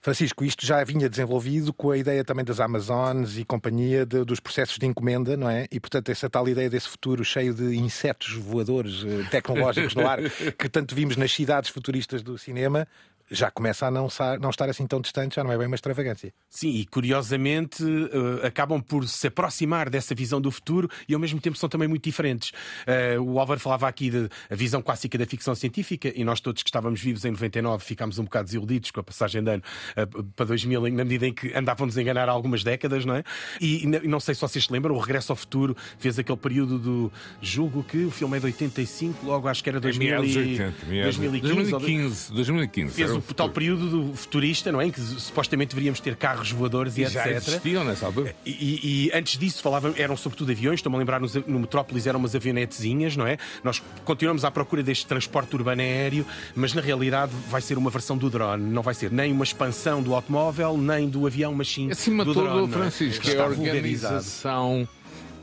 [0.02, 4.40] Francisco, isto já vinha desenvolvido com a ideia também das Amazones e companhia de, dos
[4.40, 5.68] processos de encomenda, não é?
[5.72, 10.20] E portanto essa tal ideia desse futuro cheio de insetos voadores eh, tecnológicos no ar
[10.58, 12.88] que tanto vimos nas cidades futuristas do cinema
[13.30, 14.08] já começa a não,
[14.40, 16.34] não, estar assim tão distante, já não é bem uma extravagância.
[16.50, 21.40] Sim, e curiosamente uh, acabam por se aproximar dessa visão do futuro e ao mesmo
[21.40, 22.52] tempo são também muito diferentes.
[22.88, 26.70] Uh, o Álvaro falava aqui da visão clássica da ficção científica e nós todos que
[26.70, 29.64] estávamos vivos em 99 ficámos um bocado desiludidos com a passagem de ano
[29.98, 33.24] uh, para 2000, na medida em que andávamos a enganar há algumas décadas, não é?
[33.60, 36.80] E, e não sei se vocês se lembram, o Regresso ao Futuro fez aquele período
[36.80, 37.12] do.
[37.42, 41.72] Julgo que o filme é de 85, logo acho que era 2000 2080, 2015.
[41.72, 44.88] 2015, 2015 fez o tal período do futurista, não é?
[44.88, 47.14] Em que supostamente deveríamos ter carros voadores e, e etc.
[47.14, 48.36] Já existiam nessa altura.
[48.46, 52.08] E, e, e antes disso falavam, eram sobretudo aviões, estou-me a lembrar no, no Metrópolis
[52.08, 53.38] eram umas avionetezinhas, não é?
[53.64, 56.26] Nós continuamos à procura deste transporte urbano aéreo,
[56.56, 60.02] mas na realidade vai ser uma versão do drone, não vai ser nem uma expansão
[60.02, 62.72] do automóvel, nem do avião, mas sim Acima do tudo, drone.
[62.72, 64.88] Francisco, é a organização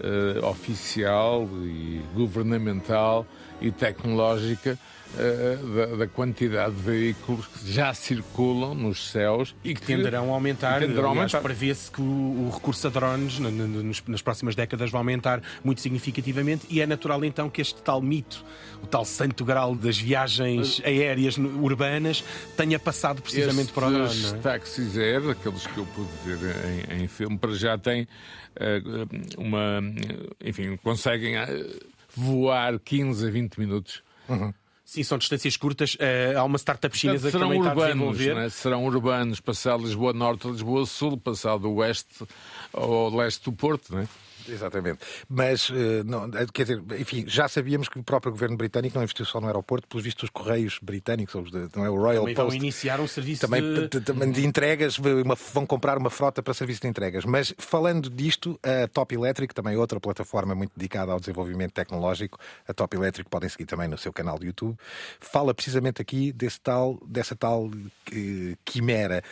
[0.00, 3.26] uh, oficial e governamental
[3.60, 4.78] e tecnológica
[5.14, 10.35] da, da, quantidade de veículos que já circulam nos céus e que, que tenderão a
[10.35, 10.81] aumentar.
[10.81, 11.40] Tenderão aumentar.
[11.40, 13.66] Prevê-se que o, o, recurso a drones na, na,
[14.09, 18.44] nas próximas décadas vai aumentar muito significativamente e é natural então que este tal mito,
[18.83, 22.24] o tal santo grau das viagens aéreas urbanas,
[22.57, 24.07] tenha passado precisamente para o drone.
[24.07, 24.38] Os é?
[24.38, 26.38] táxis aéreos, aqueles que eu pude ver
[26.90, 29.81] em, em filme, para já têm uh, uma.
[30.44, 31.35] Enfim, conseguem
[32.16, 34.03] voar 15 a 20 minutos.
[34.29, 34.53] Uhum.
[34.85, 35.94] Sim, são distâncias curtas.
[35.94, 38.35] Uh, há uma startup chinesa serão que também urbanos, está a desenvolver.
[38.35, 38.49] Né?
[38.51, 42.27] Serão urbanos, passar Lisboa Norte, Lisboa Sul, passar do oeste
[42.73, 44.07] ao leste do Porto, né?
[44.48, 45.00] Exatamente.
[45.28, 45.70] Mas,
[46.04, 49.46] não, quer dizer, enfim, já sabíamos que o próprio governo britânico não investiu só no
[49.46, 51.35] aeroporto, pelos vistos, os Correios Britânicos,
[51.74, 52.50] não é o Royal também Post.
[52.50, 54.00] vão iniciar um serviço também, de...
[54.00, 57.24] também de entregas, uma, vão comprar uma frota para serviço de entregas.
[57.24, 62.74] Mas, falando disto, a Top Electric, também outra plataforma muito dedicada ao desenvolvimento tecnológico, a
[62.74, 64.76] Top Electric podem seguir também no seu canal de YouTube,
[65.20, 67.72] fala precisamente aqui desse tal, dessa tal uh,
[68.64, 69.22] quimera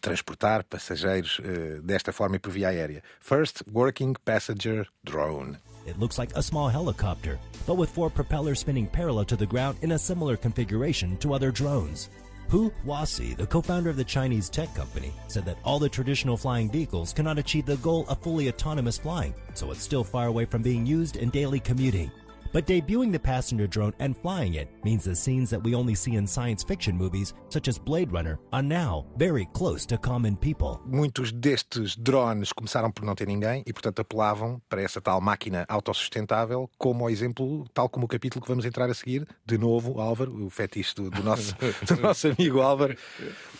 [0.00, 3.02] transportar passageiros uh, desta forma e por via aérea.
[3.20, 5.58] First Working Passenger Drone.
[5.86, 9.78] It looks like a small helicopter, but with four propellers spinning parallel to the ground
[9.82, 12.10] in a similar configuration to other drones.
[12.50, 16.68] Hu Huasi, the co-founder of the Chinese tech company, said that all the traditional flying
[16.68, 20.60] vehicles cannot achieve the goal of fully autonomous flying, so it's still far away from
[20.60, 22.10] being used in daily commuting.
[22.52, 26.16] But debuting the passenger drone and flying it means the scenes that we only see
[26.16, 30.80] in science fiction movies, such as Blade Runner, are now very close to common people.
[30.84, 35.64] Muitos destes drones começaram por não ter ninguém e, portanto, apelavam para essa tal máquina
[35.68, 40.00] autossustentável, como o exemplo, tal como o capítulo que vamos entrar a seguir, de novo,
[40.00, 41.54] Álvaro, o fetiche do, do nosso,
[41.86, 42.96] do nosso amigo Álvaro,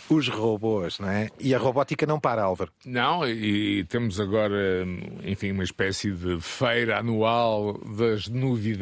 [0.09, 1.29] os robôs, não é?
[1.39, 2.73] E a robótica não para, Álvaro.
[2.85, 4.85] Não, e temos agora,
[5.25, 8.80] enfim, uma espécie de feira anual das novidades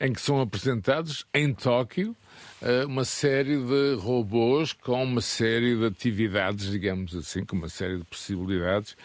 [0.00, 2.16] em que são apresentados em Tóquio
[2.62, 7.98] eh, uma série de robôs com uma série de atividades, digamos assim, com uma série
[7.98, 8.96] de possibilidades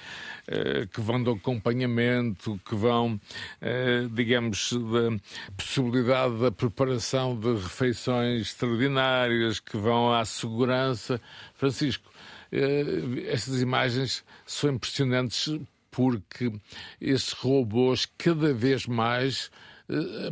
[0.47, 3.19] eh, que vão do acompanhamento, que vão,
[3.59, 5.19] eh, digamos, da
[5.57, 11.19] possibilidade da preparação de refeições extraordinárias, que vão à segurança.
[11.53, 12.09] Francisco,
[13.27, 15.59] estas imagens são impressionantes
[15.91, 16.51] porque
[17.01, 19.51] esses robôs cada vez mais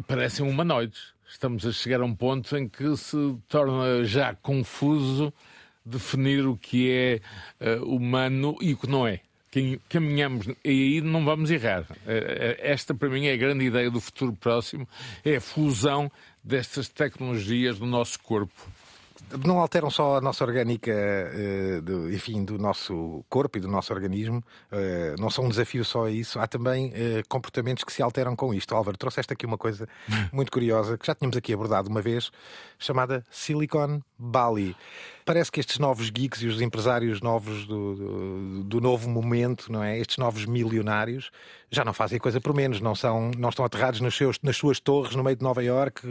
[0.07, 1.13] parecem humanoides.
[1.27, 5.33] Estamos a chegar a um ponto em que se torna já confuso
[5.85, 9.21] definir o que é uh, humano e o que não é.
[9.89, 11.81] Caminhamos e aí não vamos errar.
[11.81, 14.87] Uh, esta, para mim, é a grande ideia do futuro próximo:
[15.25, 16.11] é a fusão
[16.43, 18.69] destas tecnologias no nosso corpo
[19.43, 23.93] não alteram só a nossa orgânica, uh, do, enfim, do nosso corpo e do nosso
[23.93, 24.43] organismo.
[24.71, 26.39] Uh, não são um desafio só isso.
[26.39, 26.93] Há também uh,
[27.27, 28.73] comportamentos que se alteram com isto.
[28.73, 29.87] Álvaro, trouxeste aqui uma coisa
[30.31, 32.31] muito curiosa que já tínhamos aqui abordado uma vez,
[32.79, 34.75] chamada Silicon Valley.
[35.25, 39.83] Parece que estes novos geeks e os empresários novos do, do, do, novo momento, não
[39.83, 39.99] é?
[39.99, 41.31] Estes novos milionários
[41.69, 44.79] já não fazem coisa por menos, não são, não estão aterrados nos seus, nas suas
[44.79, 46.01] torres no meio de Nova York,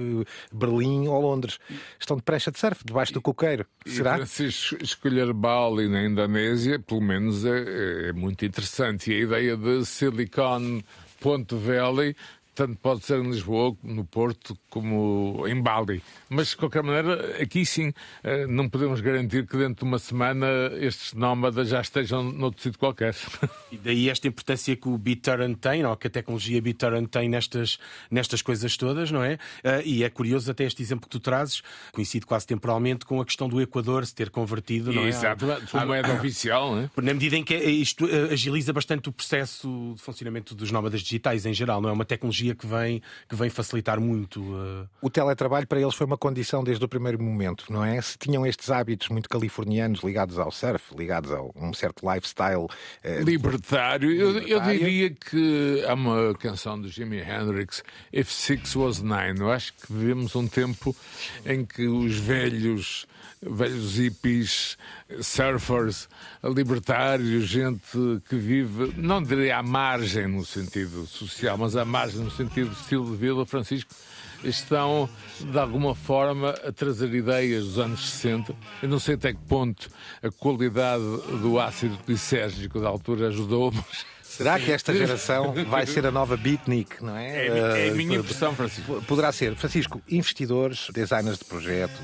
[0.53, 1.59] Berlim ou Londres.
[1.99, 3.65] Estão de prancha de surf debaixo do coqueiro.
[3.87, 4.13] Será?
[4.13, 9.11] E, Francisco, escolher Bali na Indonésia, pelo menos é, é muito interessante.
[9.11, 10.83] E a ideia de Silicon
[11.21, 12.15] Ponto Valley
[12.57, 16.03] tanto pode ser em Lisboa, no Porto, como em Bali.
[16.31, 17.93] Mas, de qualquer maneira, aqui sim,
[18.25, 20.47] eh, não podemos garantir que dentro de uma semana
[20.81, 23.15] estes nómadas já estejam noutro sítio qualquer.
[23.71, 27.79] E daí esta importância que o BitTorrent tem, ou que a tecnologia BitTorrent tem nestas,
[28.11, 29.39] nestas coisas todas, não é?
[29.63, 33.25] Eh, e é curioso até este exemplo que tu trazes, coincide quase temporalmente com a
[33.25, 35.09] questão do Equador se ter convertido, não é?
[35.09, 36.91] Exato, sua moeda oficial, não é?
[37.03, 41.45] Na medida em que isto eh, agiliza bastante o processo de funcionamento dos nómadas digitais
[41.45, 41.93] em geral, não é?
[41.93, 44.41] Uma tecnologia tecnologia que vem, que vem facilitar muito.
[44.41, 44.89] Uh...
[45.01, 48.01] O teletrabalho para eles foi uma condição desde o primeiro momento, não é?
[48.01, 53.23] Se tinham estes hábitos muito californianos ligados ao surf, ligados a um certo lifestyle uh,
[53.25, 57.83] libertário, eu, eu, diria que há uma canção do Jimi Hendrix,
[58.13, 59.41] If Six Was Nine.
[59.41, 60.95] Eu acho que vivemos um tempo
[61.45, 63.07] em que os velhos
[63.43, 64.77] velhos hippies,
[65.21, 66.09] surfers,
[66.43, 72.31] libertários, gente que vive, não diria à margem no sentido social, mas à margem no
[72.31, 73.95] sentido de estilo de vida, Francisco,
[74.45, 75.09] estão
[75.41, 78.55] de alguma forma a trazer ideias dos anos 60.
[78.83, 79.89] Eu não sei até que ponto
[80.23, 81.05] a qualidade
[81.41, 84.07] do ácido glicérgico da altura ajudou, mas
[84.37, 87.47] Será que esta geração vai ser a nova beatnik, não é?
[87.47, 89.03] É, é a minha impressão, Francisco.
[89.07, 89.55] Poderá ser.
[89.57, 91.99] Francisco, investidores, designers de projeto,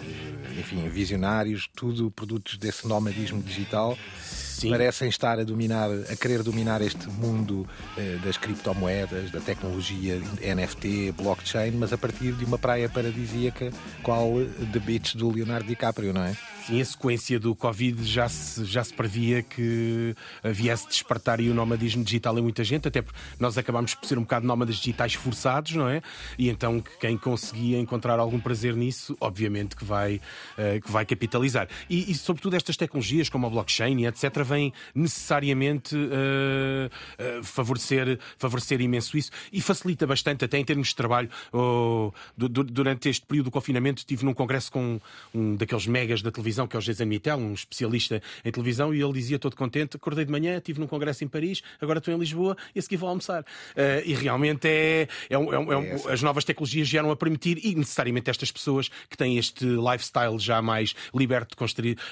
[0.58, 3.98] enfim, visionários, tudo produtos desse nomadismo digital.
[4.62, 4.70] Sim.
[4.70, 7.66] parecem estar a dominar, a querer dominar este mundo
[7.96, 13.72] eh, das criptomoedas, da tecnologia NFT, blockchain, mas a partir de uma praia paradisíaca,
[14.04, 14.30] qual
[14.72, 16.36] The Beach do Leonardo DiCaprio, não é?
[16.66, 21.54] Sim, a sequência do Covid já se, já se previa que viesse despertar e o
[21.54, 25.14] nomadismo digital em muita gente, até porque nós acabámos por ser um bocado nómadas digitais
[25.14, 26.00] forçados, não é?
[26.38, 30.20] E então quem conseguia encontrar algum prazer nisso, obviamente que vai,
[30.56, 31.66] uh, que vai capitalizar.
[31.90, 34.42] E, e, sobretudo estas tecnologias como a blockchain e etc.
[34.44, 40.94] vêm necessariamente uh, uh, favorecer, favorecer imenso isso e facilita bastante até em termos de
[40.94, 41.28] trabalho.
[41.52, 45.00] Oh, durante este período do confinamento estive num congresso com
[45.34, 48.94] um daqueles megas da televisão televisão, que é o Jason Mittel, um especialista em televisão,
[48.94, 52.14] e ele dizia todo contente: acordei de manhã, estive num congresso em Paris, agora estou
[52.14, 53.42] em Lisboa e a seguir vou almoçar.
[53.42, 57.16] Uh, e realmente é, é, um, é, um, é um, as novas tecnologias vieram a
[57.16, 61.56] permitir, e necessariamente estas pessoas que têm este lifestyle já mais liberto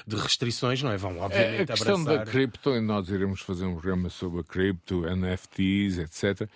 [0.07, 0.97] de restrições, não é?
[0.97, 2.25] Vão, obviamente, é, a questão abraçar...
[2.25, 6.49] da cripto, e nós iremos fazer um programa sobre a cripto, NFTs, etc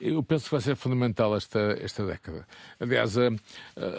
[0.00, 2.46] eu penso que vai ser fundamental esta, esta década.
[2.78, 3.28] Aliás, a,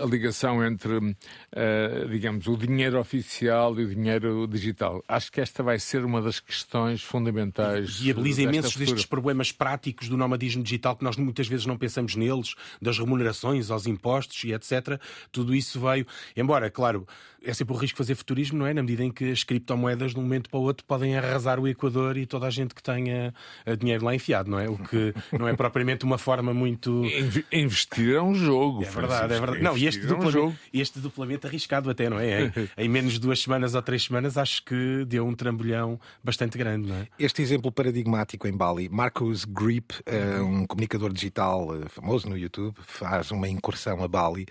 [0.02, 5.04] a ligação entre, uh, digamos, o dinheiro oficial e o dinheiro digital.
[5.08, 8.00] Acho que esta vai ser uma das questões fundamentais.
[8.00, 8.92] Viabiliza imensos futura.
[8.92, 13.70] destes problemas práticos do nomadismo digital que nós muitas vezes não pensamos neles, das remunerações
[13.70, 15.00] aos impostos e etc.
[15.32, 16.08] Tudo isso veio.
[16.36, 17.06] Embora, claro,
[17.44, 18.74] é sempre o risco de fazer futurismo, não é?
[18.74, 21.68] Na medida em que as criptomoedas, de um momento para o outro, podem arrasar o
[21.68, 23.34] Equador e toda a gente que tenha
[23.66, 24.70] eh, dinheiro lá enfiado, não é?
[24.70, 27.04] O que não é propriamente uma forma muito.
[27.52, 28.84] Investir é um jogo.
[28.84, 29.62] É verdade, é verdade.
[29.64, 30.32] Não, e este, dupla...
[30.32, 32.52] é um este duplamente arriscado até, não é?
[32.78, 36.88] em menos de duas semanas ou três semanas, acho que deu um trambolhão bastante grande,
[36.88, 37.08] não é?
[37.18, 42.76] Este exemplo paradigmático em Bali, Marcus Grip, eh, um comunicador digital eh, famoso no YouTube,
[42.86, 44.46] faz uma incursão a Bali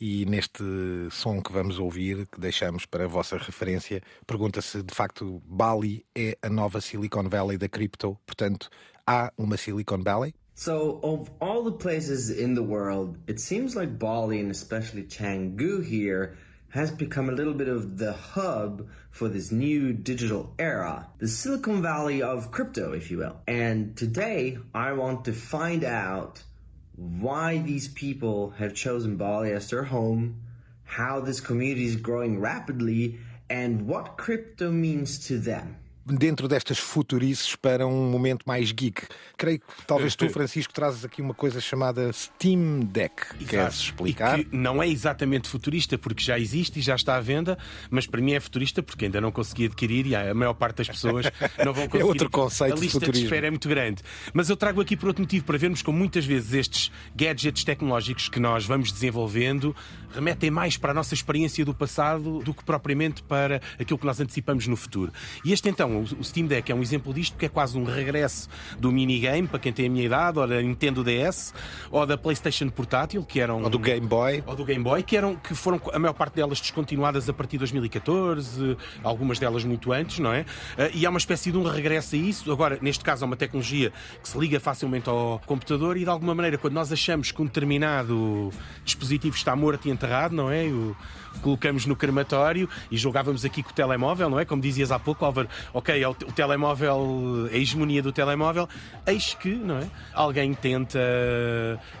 [0.00, 0.62] e neste
[1.10, 6.36] som que vamos ouvir, que deixamos para a vossa referência, pergunta-se de facto Bali é
[6.42, 8.68] a nova Silicon Valley da cripto, portanto
[9.06, 10.34] há uma Silicon Valley?
[10.56, 15.84] So, of all the places in the world, it seems like Bali and especially Canggu
[15.84, 16.36] here
[16.68, 21.82] has become a little bit of the hub for this new digital era, the Silicon
[21.82, 23.36] Valley of crypto, if you will.
[23.48, 26.42] And today, I want to find out
[26.94, 30.42] why these people have chosen Bali as their home,
[30.84, 33.18] how this community is growing rapidly,
[33.50, 35.78] and what crypto means to them.
[36.06, 39.02] Dentro destas futurices para um momento mais geek.
[39.36, 43.22] Creio que talvez tu, Francisco, trazes aqui uma coisa chamada Steam Deck.
[43.34, 43.46] Exato.
[43.46, 44.38] Queres explicar?
[44.38, 47.58] E que não é exatamente futurista, porque já existe e já está à venda,
[47.90, 50.88] mas para mim é futurista porque ainda não consegui adquirir e a maior parte das
[50.88, 51.26] pessoas
[51.64, 52.02] não vão conseguir.
[52.02, 54.02] é outro conceito a lista de, de espera é muito grande.
[54.32, 58.28] Mas eu trago aqui por outro motivo, para vermos como muitas vezes estes gadgets tecnológicos
[58.28, 59.74] que nós vamos desenvolvendo
[60.14, 64.20] remetem mais para a nossa experiência do passado do que propriamente para aquilo que nós
[64.20, 65.12] antecipamos no futuro.
[65.44, 68.48] E este então o Steam Deck é um exemplo disto, porque é quase um regresso
[68.78, 71.54] do minigame, para quem tem a minha idade, ou da Nintendo DS,
[71.90, 73.62] ou da PlayStation portátil, que eram.
[73.62, 74.42] Ou do Game Boy.
[74.46, 77.52] Ou do Game Boy, que, eram, que foram a maior parte delas descontinuadas a partir
[77.52, 80.44] de 2014, algumas delas muito antes, não é?
[80.76, 82.50] Eh, e há uma espécie de um regresso a isso.
[82.50, 86.34] Agora, neste caso, há uma tecnologia que se liga facilmente ao computador e, de alguma
[86.34, 88.50] maneira, quando nós achamos que um determinado
[88.84, 90.64] dispositivo está morto e enterrado, não é?
[90.64, 90.96] O,
[91.42, 94.44] colocamos no crematório e jogávamos aqui com o telemóvel, não é?
[94.44, 98.68] Como dizias há pouco, Álvaro, ok, é o, telemóvel, a hegemonia do telemóvel,
[99.06, 99.86] eis que, não é?
[100.12, 100.98] Alguém tenta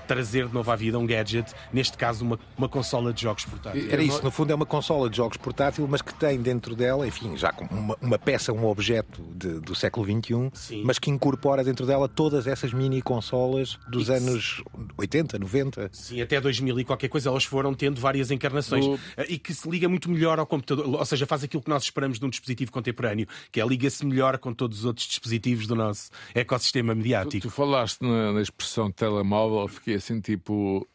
[0.06, 3.88] trazer de novo à vida um gadget, neste caso uma, uma consola de jogos portátil.
[3.90, 7.06] Era isso, no fundo é uma consola de jogos portátil, mas que tem dentro dela,
[7.06, 10.82] enfim, já uma, uma peça, um objeto de, do século XXI, Sim.
[10.84, 14.62] mas que incorpora dentro dela todas essas mini consolas dos anos
[14.96, 15.90] 80, 90.
[15.92, 18.84] Sim, até 2000 e qualquer coisa, elas foram tendo várias encarnações.
[18.86, 21.84] O e que se liga muito melhor ao computador, ou seja, faz aquilo que nós
[21.84, 25.74] esperamos de um dispositivo contemporâneo, que é liga-se melhor com todos os outros dispositivos do
[25.74, 27.42] nosso ecossistema mediático.
[27.42, 30.86] Tu, tu falaste na, na expressão telemóvel, fiquei assim tipo.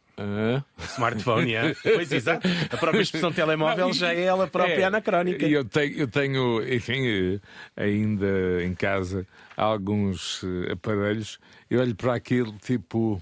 [0.80, 1.74] Smartphone, é.
[1.96, 2.46] pois exato.
[2.70, 5.48] A própria expressão telemóvel Não, já é ela própria é, anacrónica.
[5.48, 7.40] Eu tenho, eu tenho, enfim, eh,
[7.78, 11.40] ainda em casa alguns eh, aparelhos.
[11.70, 13.22] Eu olho para aquilo tipo.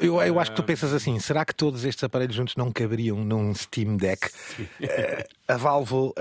[0.00, 3.18] Eu, eu acho que tu pensas assim: será que todos estes aparelhos juntos não caberiam
[3.18, 4.28] num Steam Deck?
[4.58, 6.12] Uh, a Valve uh,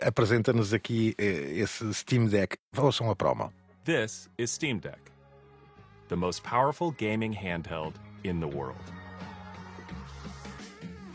[0.00, 2.56] apresenta-nos aqui uh, esse Steam Deck.
[2.76, 3.52] Ouçam a promo.
[3.84, 5.00] This is Steam Deck,
[6.08, 8.78] the most powerful gaming handheld in the world.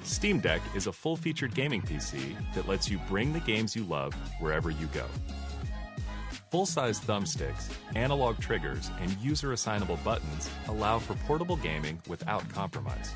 [0.03, 2.17] Steam Deck is a full featured gaming PC
[2.55, 5.05] that lets you bring the games you love wherever you go.
[6.49, 13.13] Full-size thumbsticks, analog triggers, and user-assignable buttons allow for portable gaming without compromise.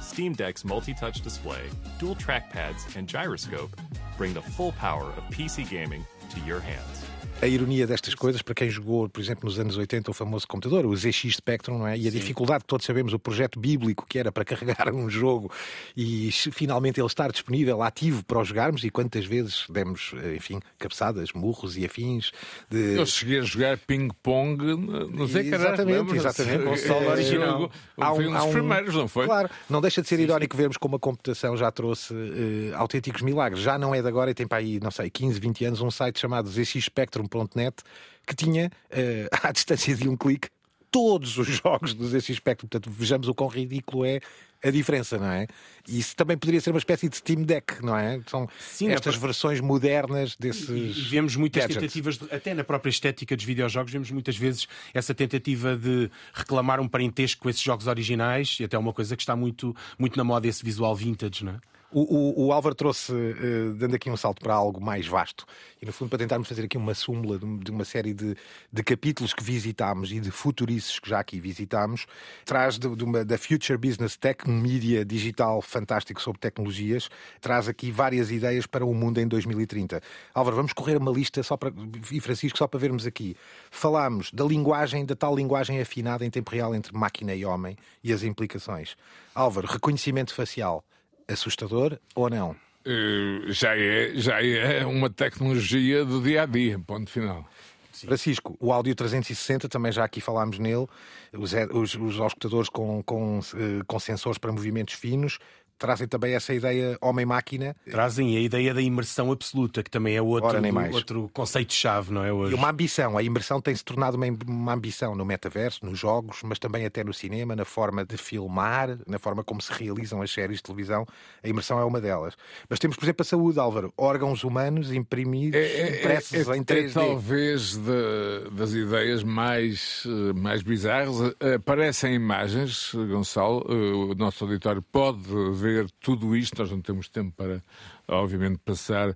[0.00, 1.60] Steam Deck's multi-touch display,
[1.98, 3.78] dual trackpads, and gyroscope
[4.16, 6.99] bring the full power of PC gaming to your hands.
[7.42, 10.84] A ironia destas coisas, para quem jogou, por exemplo, nos anos 80 o famoso computador,
[10.84, 11.96] o ZX Spectrum, não é?
[11.96, 12.18] E a Sim.
[12.18, 15.50] dificuldade que todos sabemos, o projeto bíblico que era para carregar um jogo
[15.96, 21.32] e finalmente ele estar disponível, ativo para o jogarmos, e quantas vezes demos, enfim, cabeçadas,
[21.32, 22.30] murros e afins.
[22.68, 22.96] De...
[22.96, 24.76] Eu cheguei a jogar ping-pong,
[25.10, 26.64] não sei Exatamente, exatamente.
[26.64, 27.70] Console original.
[27.96, 29.26] Há um, foi um dos primeiros, não foi?
[29.26, 30.24] Claro, não deixa de ser Sim.
[30.24, 33.62] irónico vermos como a computação já trouxe uh, autênticos milagres.
[33.62, 35.90] Já não é de agora e tem para aí, não sei, 15, 20 anos, um
[35.90, 37.82] site chamado ZX Spectrum Net
[38.26, 40.48] que tinha, uh, à distância de um clique,
[40.90, 42.68] todos os jogos do ZX Spectrum.
[42.68, 44.20] Portanto, vejamos o quão ridículo é
[44.62, 45.46] a diferença, não é?
[45.88, 48.20] E isso também poderia ser uma espécie de Steam Deck, não é?
[48.26, 50.68] São Sim, estas versões modernas desses.
[50.68, 51.80] E vemos muitas gadgets.
[51.80, 56.78] tentativas, de, até na própria estética dos videojogos, vemos muitas vezes essa tentativa de reclamar
[56.78, 60.24] um parentesco com esses jogos originais, e até uma coisa que está muito, muito na
[60.24, 61.60] moda, esse visual vintage, não é?
[61.92, 65.44] O, o, o Álvaro trouxe, uh, dando aqui um salto para algo mais vasto,
[65.82, 68.36] e no fundo para tentarmos fazer aqui uma súmula de, uma série de,
[68.72, 72.06] de, capítulos que visitámos e de futurices que já aqui visitámos,
[72.44, 77.66] traz de, de uma, da Future Business Tech, um mídia digital fantástico sobre tecnologias, traz
[77.66, 80.00] aqui várias ideias para o mundo em 2030.
[80.32, 81.72] Álvaro, vamos correr uma lista só para,
[82.12, 83.36] e Francisco, só para vermos aqui.
[83.68, 88.12] Falámos da linguagem, da tal linguagem afinada em tempo real entre máquina e homem e
[88.12, 88.96] as implicações.
[89.34, 90.84] Álvaro, reconhecimento facial
[91.32, 92.56] assustador ou não?
[92.86, 97.46] Uh, já, é, já é uma tecnologia do dia a dia, ponto final.
[97.92, 98.06] Sim.
[98.06, 100.86] Francisco, o áudio 360, também já aqui falámos nele,
[101.34, 105.38] os, os, os auscultadores com, com, eh, com sensores para movimentos finos,
[105.80, 107.74] trazem também essa ideia homem-máquina.
[107.90, 110.60] Trazem a ideia da imersão absoluta, que também é outro,
[110.92, 112.30] outro conceito-chave, não é?
[112.30, 112.52] Hoje.
[112.52, 113.16] E uma ambição.
[113.16, 117.02] A imersão tem se tornado uma, uma ambição no metaverso, nos jogos, mas também até
[117.02, 121.06] no cinema, na forma de filmar, na forma como se realizam as séries de televisão.
[121.42, 122.36] A imersão é uma delas.
[122.68, 123.92] Mas temos, por exemplo, a saúde, Álvaro.
[123.96, 126.90] Órgãos humanos imprimidos, é, é, é impressos é, em 3D.
[126.90, 130.04] É talvez de, das ideias mais,
[130.34, 131.16] mais bizarras.
[131.56, 133.64] Aparecem imagens, Gonçalo,
[134.10, 135.22] o nosso auditório pode
[135.54, 135.69] ver
[136.00, 136.58] tudo isto.
[136.60, 137.62] Nós não temos tempo para,
[138.08, 139.14] obviamente, passar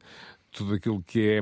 [0.51, 1.41] tudo aquilo que é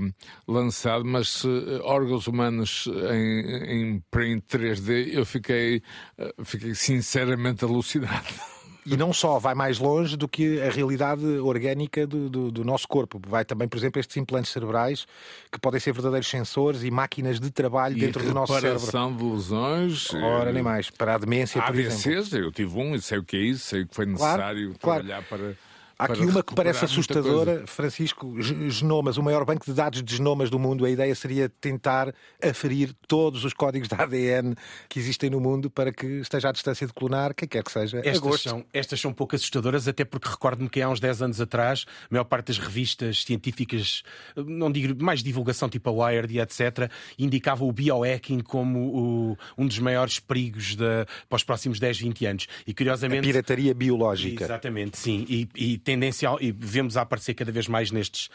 [0.48, 5.82] lançado, mas uh, órgãos humanos em, em print 3D, eu fiquei,
[6.18, 8.26] uh, fiquei sinceramente alucinado.
[8.84, 12.88] E não só vai mais longe do que a realidade orgânica do, do, do, nosso
[12.88, 13.20] corpo.
[13.26, 15.06] Vai também, por exemplo, estes implantes cerebrais
[15.50, 18.84] que podem ser verdadeiros sensores e máquinas de trabalho e dentro do nosso cérebro.
[18.84, 20.12] Reparação de lesões.
[20.14, 20.90] Ora, nem mais.
[20.90, 22.46] Para a demência, por AVCs, exemplo.
[22.46, 25.04] eu tive um e sei o que é isso, sei o que foi necessário claro,
[25.04, 25.56] trabalhar claro.
[25.56, 25.71] para
[26.02, 30.50] Há aqui uma que parece assustadora, Francisco, genomas, o maior banco de dados de genomas
[30.50, 30.84] do mundo.
[30.84, 34.54] A ideia seria tentar aferir todos os códigos de ADN
[34.88, 38.00] que existem no mundo para que esteja à distância de clonar, quem quer que seja.
[38.04, 41.84] Estas, são, estas são pouco assustadoras, até porque recordo-me que há uns 10 anos atrás,
[42.04, 44.02] a maior parte das revistas científicas,
[44.36, 49.66] não digo mais divulgação tipo a Wired e etc., indicava o biohacking como o, um
[49.66, 52.46] dos maiores perigos de, para os próximos 10, 20 anos.
[52.66, 53.20] E curiosamente.
[53.20, 54.44] A pirataria biológica.
[54.44, 55.24] Exatamente, sim.
[55.28, 58.28] E, e tendencial, e vemos a aparecer cada vez mais nestes,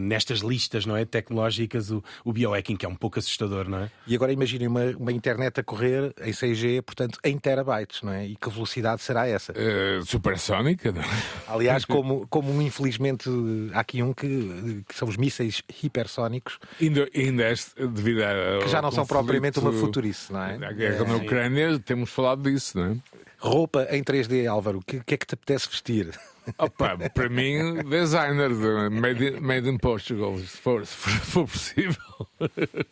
[0.00, 3.90] nestas listas não é, tecnológicas o, o biohacking, que é um pouco assustador, não é?
[4.06, 8.26] E agora imaginem uma, uma internet a correr em 6G, portanto, em terabytes, não é?
[8.26, 9.52] E que velocidade será essa?
[9.52, 11.06] Uh, supersónica, não é?
[11.48, 13.28] Aliás, como, como infelizmente
[13.72, 16.58] há aqui um que, que são os mísseis hipersónicos.
[16.80, 18.62] Ainda, ainda este, devido a.
[18.62, 20.54] Que já não são propriamente uma futurice, não é?
[20.54, 22.96] A guerra é, na Ucrânia, temos falado disso, não é?
[23.38, 26.18] Roupa em 3D, Álvaro, o que, que, é que te apetece vestir?
[26.56, 32.02] Opa, para mim, designer de made, in, made in Portugal, se for, se for possível.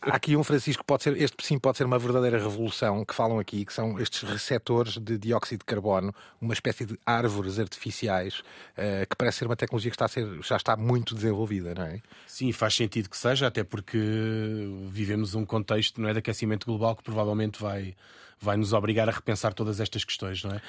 [0.01, 3.39] Há aqui um, Francisco, pode ser, este sim pode ser uma verdadeira revolução que falam
[3.39, 9.07] aqui, que são estes receptores de dióxido de carbono, uma espécie de árvores artificiais, uh,
[9.09, 12.01] que parece ser uma tecnologia que está a ser, já está muito desenvolvida, não é?
[12.25, 13.97] Sim, faz sentido que seja, até porque
[14.89, 17.95] vivemos um contexto não é, de aquecimento global que provavelmente vai,
[18.39, 20.61] vai nos obrigar a repensar todas estas questões, não é?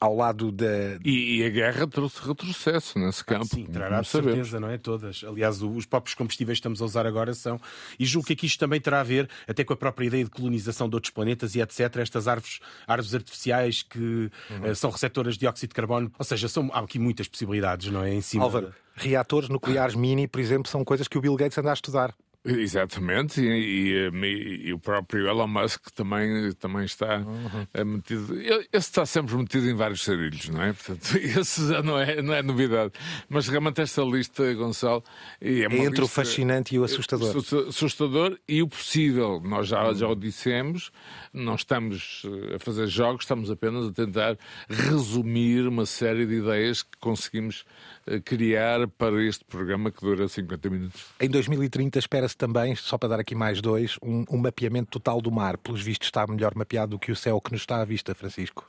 [0.00, 0.98] Ao lado da.
[1.04, 3.46] E, e, a guerra trouxe retrocesso nesse campo.
[3.50, 4.78] Ah, sim, trará de certeza, não é?
[4.78, 5.24] Todas.
[5.24, 7.60] Aliás, os próprios combustíveis que estamos a usar agora são.
[7.98, 10.30] E julgo que aqui isto também terá a ver até com a própria ideia de
[10.30, 11.96] colonização de outros planetas e etc.
[11.96, 14.70] Estas árvores, árvores artificiais que uhum.
[14.70, 16.12] uh, são receptoras de dióxido de carbono.
[16.18, 18.14] Ou seja, são, há aqui muitas possibilidades, não é?
[18.14, 18.44] Em cima.
[18.44, 22.14] Álvaro, reatores nucleares mini, por exemplo, são coisas que o Bill Gates anda a estudar.
[22.48, 27.84] Exatamente, e, e, e, e, o próprio Elon Musk também, também está uhum.
[27.84, 28.40] metido.
[28.72, 30.72] Esse está sempre metido em vários sarilhos, não é?
[30.72, 32.92] Portanto, esse já não é, não é novidade.
[33.28, 35.02] Mas realmente esta lista, Gonçalo.
[35.40, 37.36] É, é entre o fascinante e o assustador.
[37.68, 39.40] Assustador e o possível.
[39.44, 40.90] Nós já, já o dissemos,
[41.32, 44.36] não estamos eh, a fazer jogos, estamos apenas a tentar
[44.68, 47.64] resumir uma série de ideias que conseguimos
[47.97, 51.04] eh, criar para este programa que dura 50 minutos.
[51.20, 55.30] Em 2030 espera-se também, só para dar aqui mais dois, um, um, mapeamento total do
[55.30, 55.58] mar.
[55.58, 58.66] Pelos vistos está melhor mapeado do que o céu que nos está à vista, Francisco.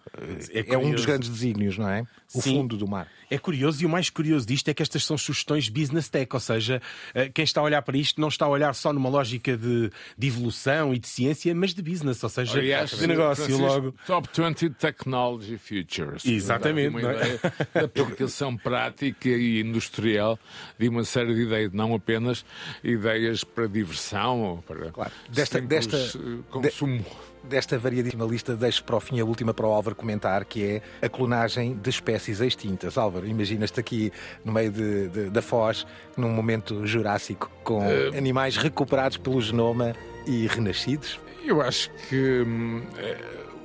[0.52, 2.06] É, é um dos grandes desígnios, não é?
[2.34, 2.58] O Sim.
[2.58, 3.08] fundo do mar.
[3.30, 6.40] É curioso e o mais curioso disto é que estas são sugestões business tech, ou
[6.40, 6.82] seja,
[7.14, 9.92] eh, quem está a olhar para isto não está a olhar só numa lógica de,
[10.18, 13.96] de evolução e de ciência, mas de business, ou seja, Aliás, de negócio Francisco, logo.
[14.08, 16.26] Top 20 Technology Futures.
[16.26, 16.90] Exatamente.
[16.90, 17.16] Uma é?
[17.16, 17.40] ideia
[17.74, 20.40] da aplicação prática e industrial
[20.78, 22.46] de uma série de ideias, não apenas
[22.84, 25.12] ideias para diversão ou para claro.
[25.30, 26.98] desta, desta eh, consumo.
[26.98, 30.64] De desta variadíssima lista, deixo para o fim a última para o Álvaro comentar, que
[30.64, 32.98] é a clonagem de espécies extintas.
[32.98, 34.12] Álvaro, imaginas-te aqui
[34.44, 35.86] no meio de, de, da Foz,
[36.18, 38.18] num momento jurássico, com uh...
[38.18, 41.20] animais recuperados pelo genoma e renascidos?
[41.44, 43.18] Eu acho que hum, é,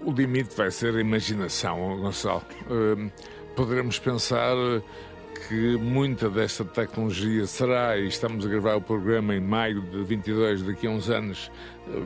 [0.05, 2.43] o limite vai ser a imaginação, Gonçalo.
[2.71, 3.11] Hum,
[3.57, 4.55] poderemos pensar
[5.49, 10.63] que muita desta tecnologia será, e estamos a gravar o programa em maio de 22,
[10.63, 11.51] daqui a uns anos,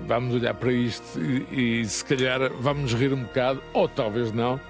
[0.06, 4.60] vamos olhar para isto e, e se calhar vamos rir um bocado, ou talvez não,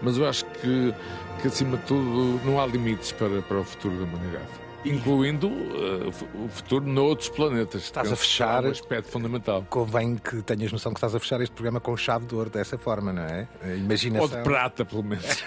[0.00, 0.94] mas eu acho que,
[1.40, 6.44] que acima de tudo não há limites para, para o futuro da humanidade incluindo uh,
[6.44, 7.82] o futuro noutros planetas.
[7.82, 8.64] Estás a fechar.
[8.64, 9.66] É um aspecto fundamental.
[9.68, 12.76] Convém que tenhas noção que estás a fechar este programa com chave de ouro dessa
[12.76, 13.48] forma, não é?
[13.76, 14.20] Imagina.
[14.20, 15.24] Ou de prata, pelo menos.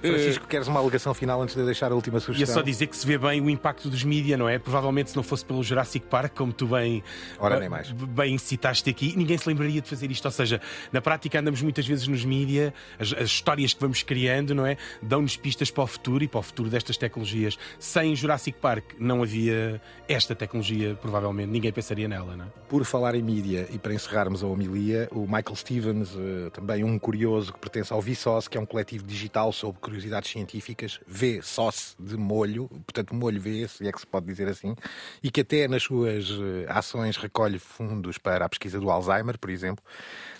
[0.00, 2.48] Francisco, queres uma alegação final antes de deixar a última sugestão?
[2.48, 4.58] E é só dizer que se vê bem o impacto dos mídias, não é?
[4.58, 7.02] Provavelmente se não fosse pelo Jurassic Park, como tu bem,
[7.38, 7.90] Ora, nem mais.
[7.90, 10.24] bem citaste aqui, ninguém se lembraria de fazer isto.
[10.24, 10.60] Ou seja,
[10.92, 14.76] na prática andamos muitas vezes nos mídias, as, as histórias que vamos criando, não é?
[15.00, 17.58] Dão-nos pistas para o futuro e para o futuro destas tecnologias.
[17.78, 22.48] Sem Jurassic Park não havia esta tecnologia, provavelmente ninguém pensaria nela, não é?
[22.68, 26.98] Por falar em mídia e para encerrarmos a homilia, o Michael Stevens, eh, também um
[26.98, 32.16] curioso que pertence ao Vsauce, que é um coletivo digital sobre curiosidades científicas, Vsauce de
[32.16, 34.74] molho, portanto molho V, se é que se pode dizer assim,
[35.22, 39.50] e que até nas suas eh, ações recolhe fundos para a pesquisa do Alzheimer, por
[39.50, 39.84] exemplo.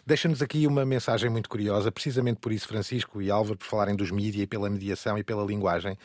[0.06, 4.10] Deixa-nos aqui uma mensagem muito curiosa, precisamente por isso, Francisco e Álvaro, por falarem dos
[4.10, 5.96] mídias e pela mediação e pela linguagem.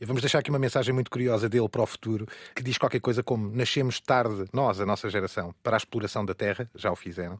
[0.00, 3.00] E vamos deixar aqui uma mensagem muito curiosa dele para o futuro, que diz qualquer
[3.00, 6.96] coisa como: Nascemos tarde, nós, a nossa geração, para a exploração da Terra, já o
[6.96, 7.38] fizeram,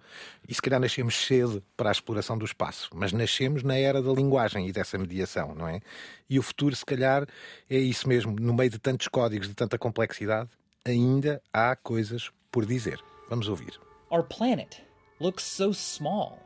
[0.49, 4.13] e se calhar nascemos cedo para a exploração do espaço, mas nascemos na era da
[4.13, 5.81] linguagem e dessa mediação, não é?
[6.29, 7.27] E o futuro, se calhar,
[7.69, 10.51] é isso mesmo, no meio de tantos códigos, de tanta complexidade,
[10.85, 13.01] ainda há coisas por dizer.
[13.29, 13.81] Vamos ouvir.
[14.11, 14.84] Our planet
[15.21, 16.39] looks so small,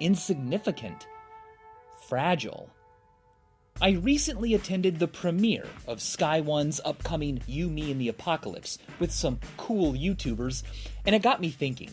[0.00, 1.06] insignificant,
[2.08, 2.70] fragile.
[3.80, 9.12] I recently attended the premiere of Sky One's upcoming You, Me, and the Apocalypse with
[9.12, 10.62] some cool YouTubers,
[11.06, 11.90] and it got me thinking.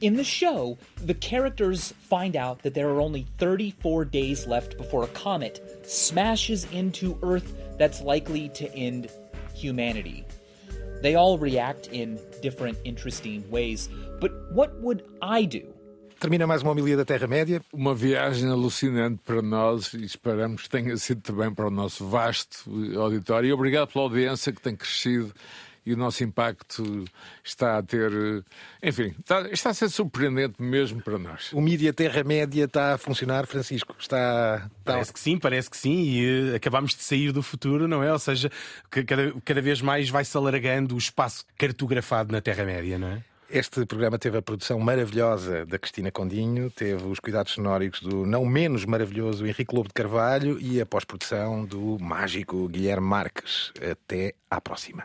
[0.00, 5.04] In the show, the characters find out that there are only 34 days left before
[5.04, 9.10] a comet smashes into Earth that's likely to end
[9.54, 10.24] humanity.
[11.00, 13.88] They all react in different interesting ways,
[14.20, 15.76] but what would I do?
[16.18, 17.60] Termina mais uma homilia da Terra-média.
[17.70, 22.64] Uma viagem alucinante para nós e esperamos que tenha sido também para o nosso vasto
[22.98, 23.48] auditório.
[23.48, 25.34] E obrigado pela audiência que tem crescido
[25.86, 27.04] e o nosso impacto
[27.44, 28.10] está a ter.
[28.82, 31.52] Enfim, está, está a ser surpreendente mesmo para nós.
[31.52, 33.94] O mídia Terra-média está a funcionar, Francisco?
[33.98, 34.70] Está, está.
[34.84, 36.02] Parece que sim, parece que sim.
[36.02, 38.12] E uh, acabamos de sair do futuro, não é?
[38.12, 38.50] Ou seja,
[38.90, 43.22] cada, cada vez mais vai-se alargando o espaço cartografado na Terra-média, não é?
[43.48, 48.44] Este programa teve a produção maravilhosa da Cristina Condinho, teve os cuidados sonóricos do não
[48.44, 53.72] menos maravilhoso Henrique Lobo de Carvalho e a pós-produção do mágico Guilherme Marques.
[53.80, 55.04] Até à próxima.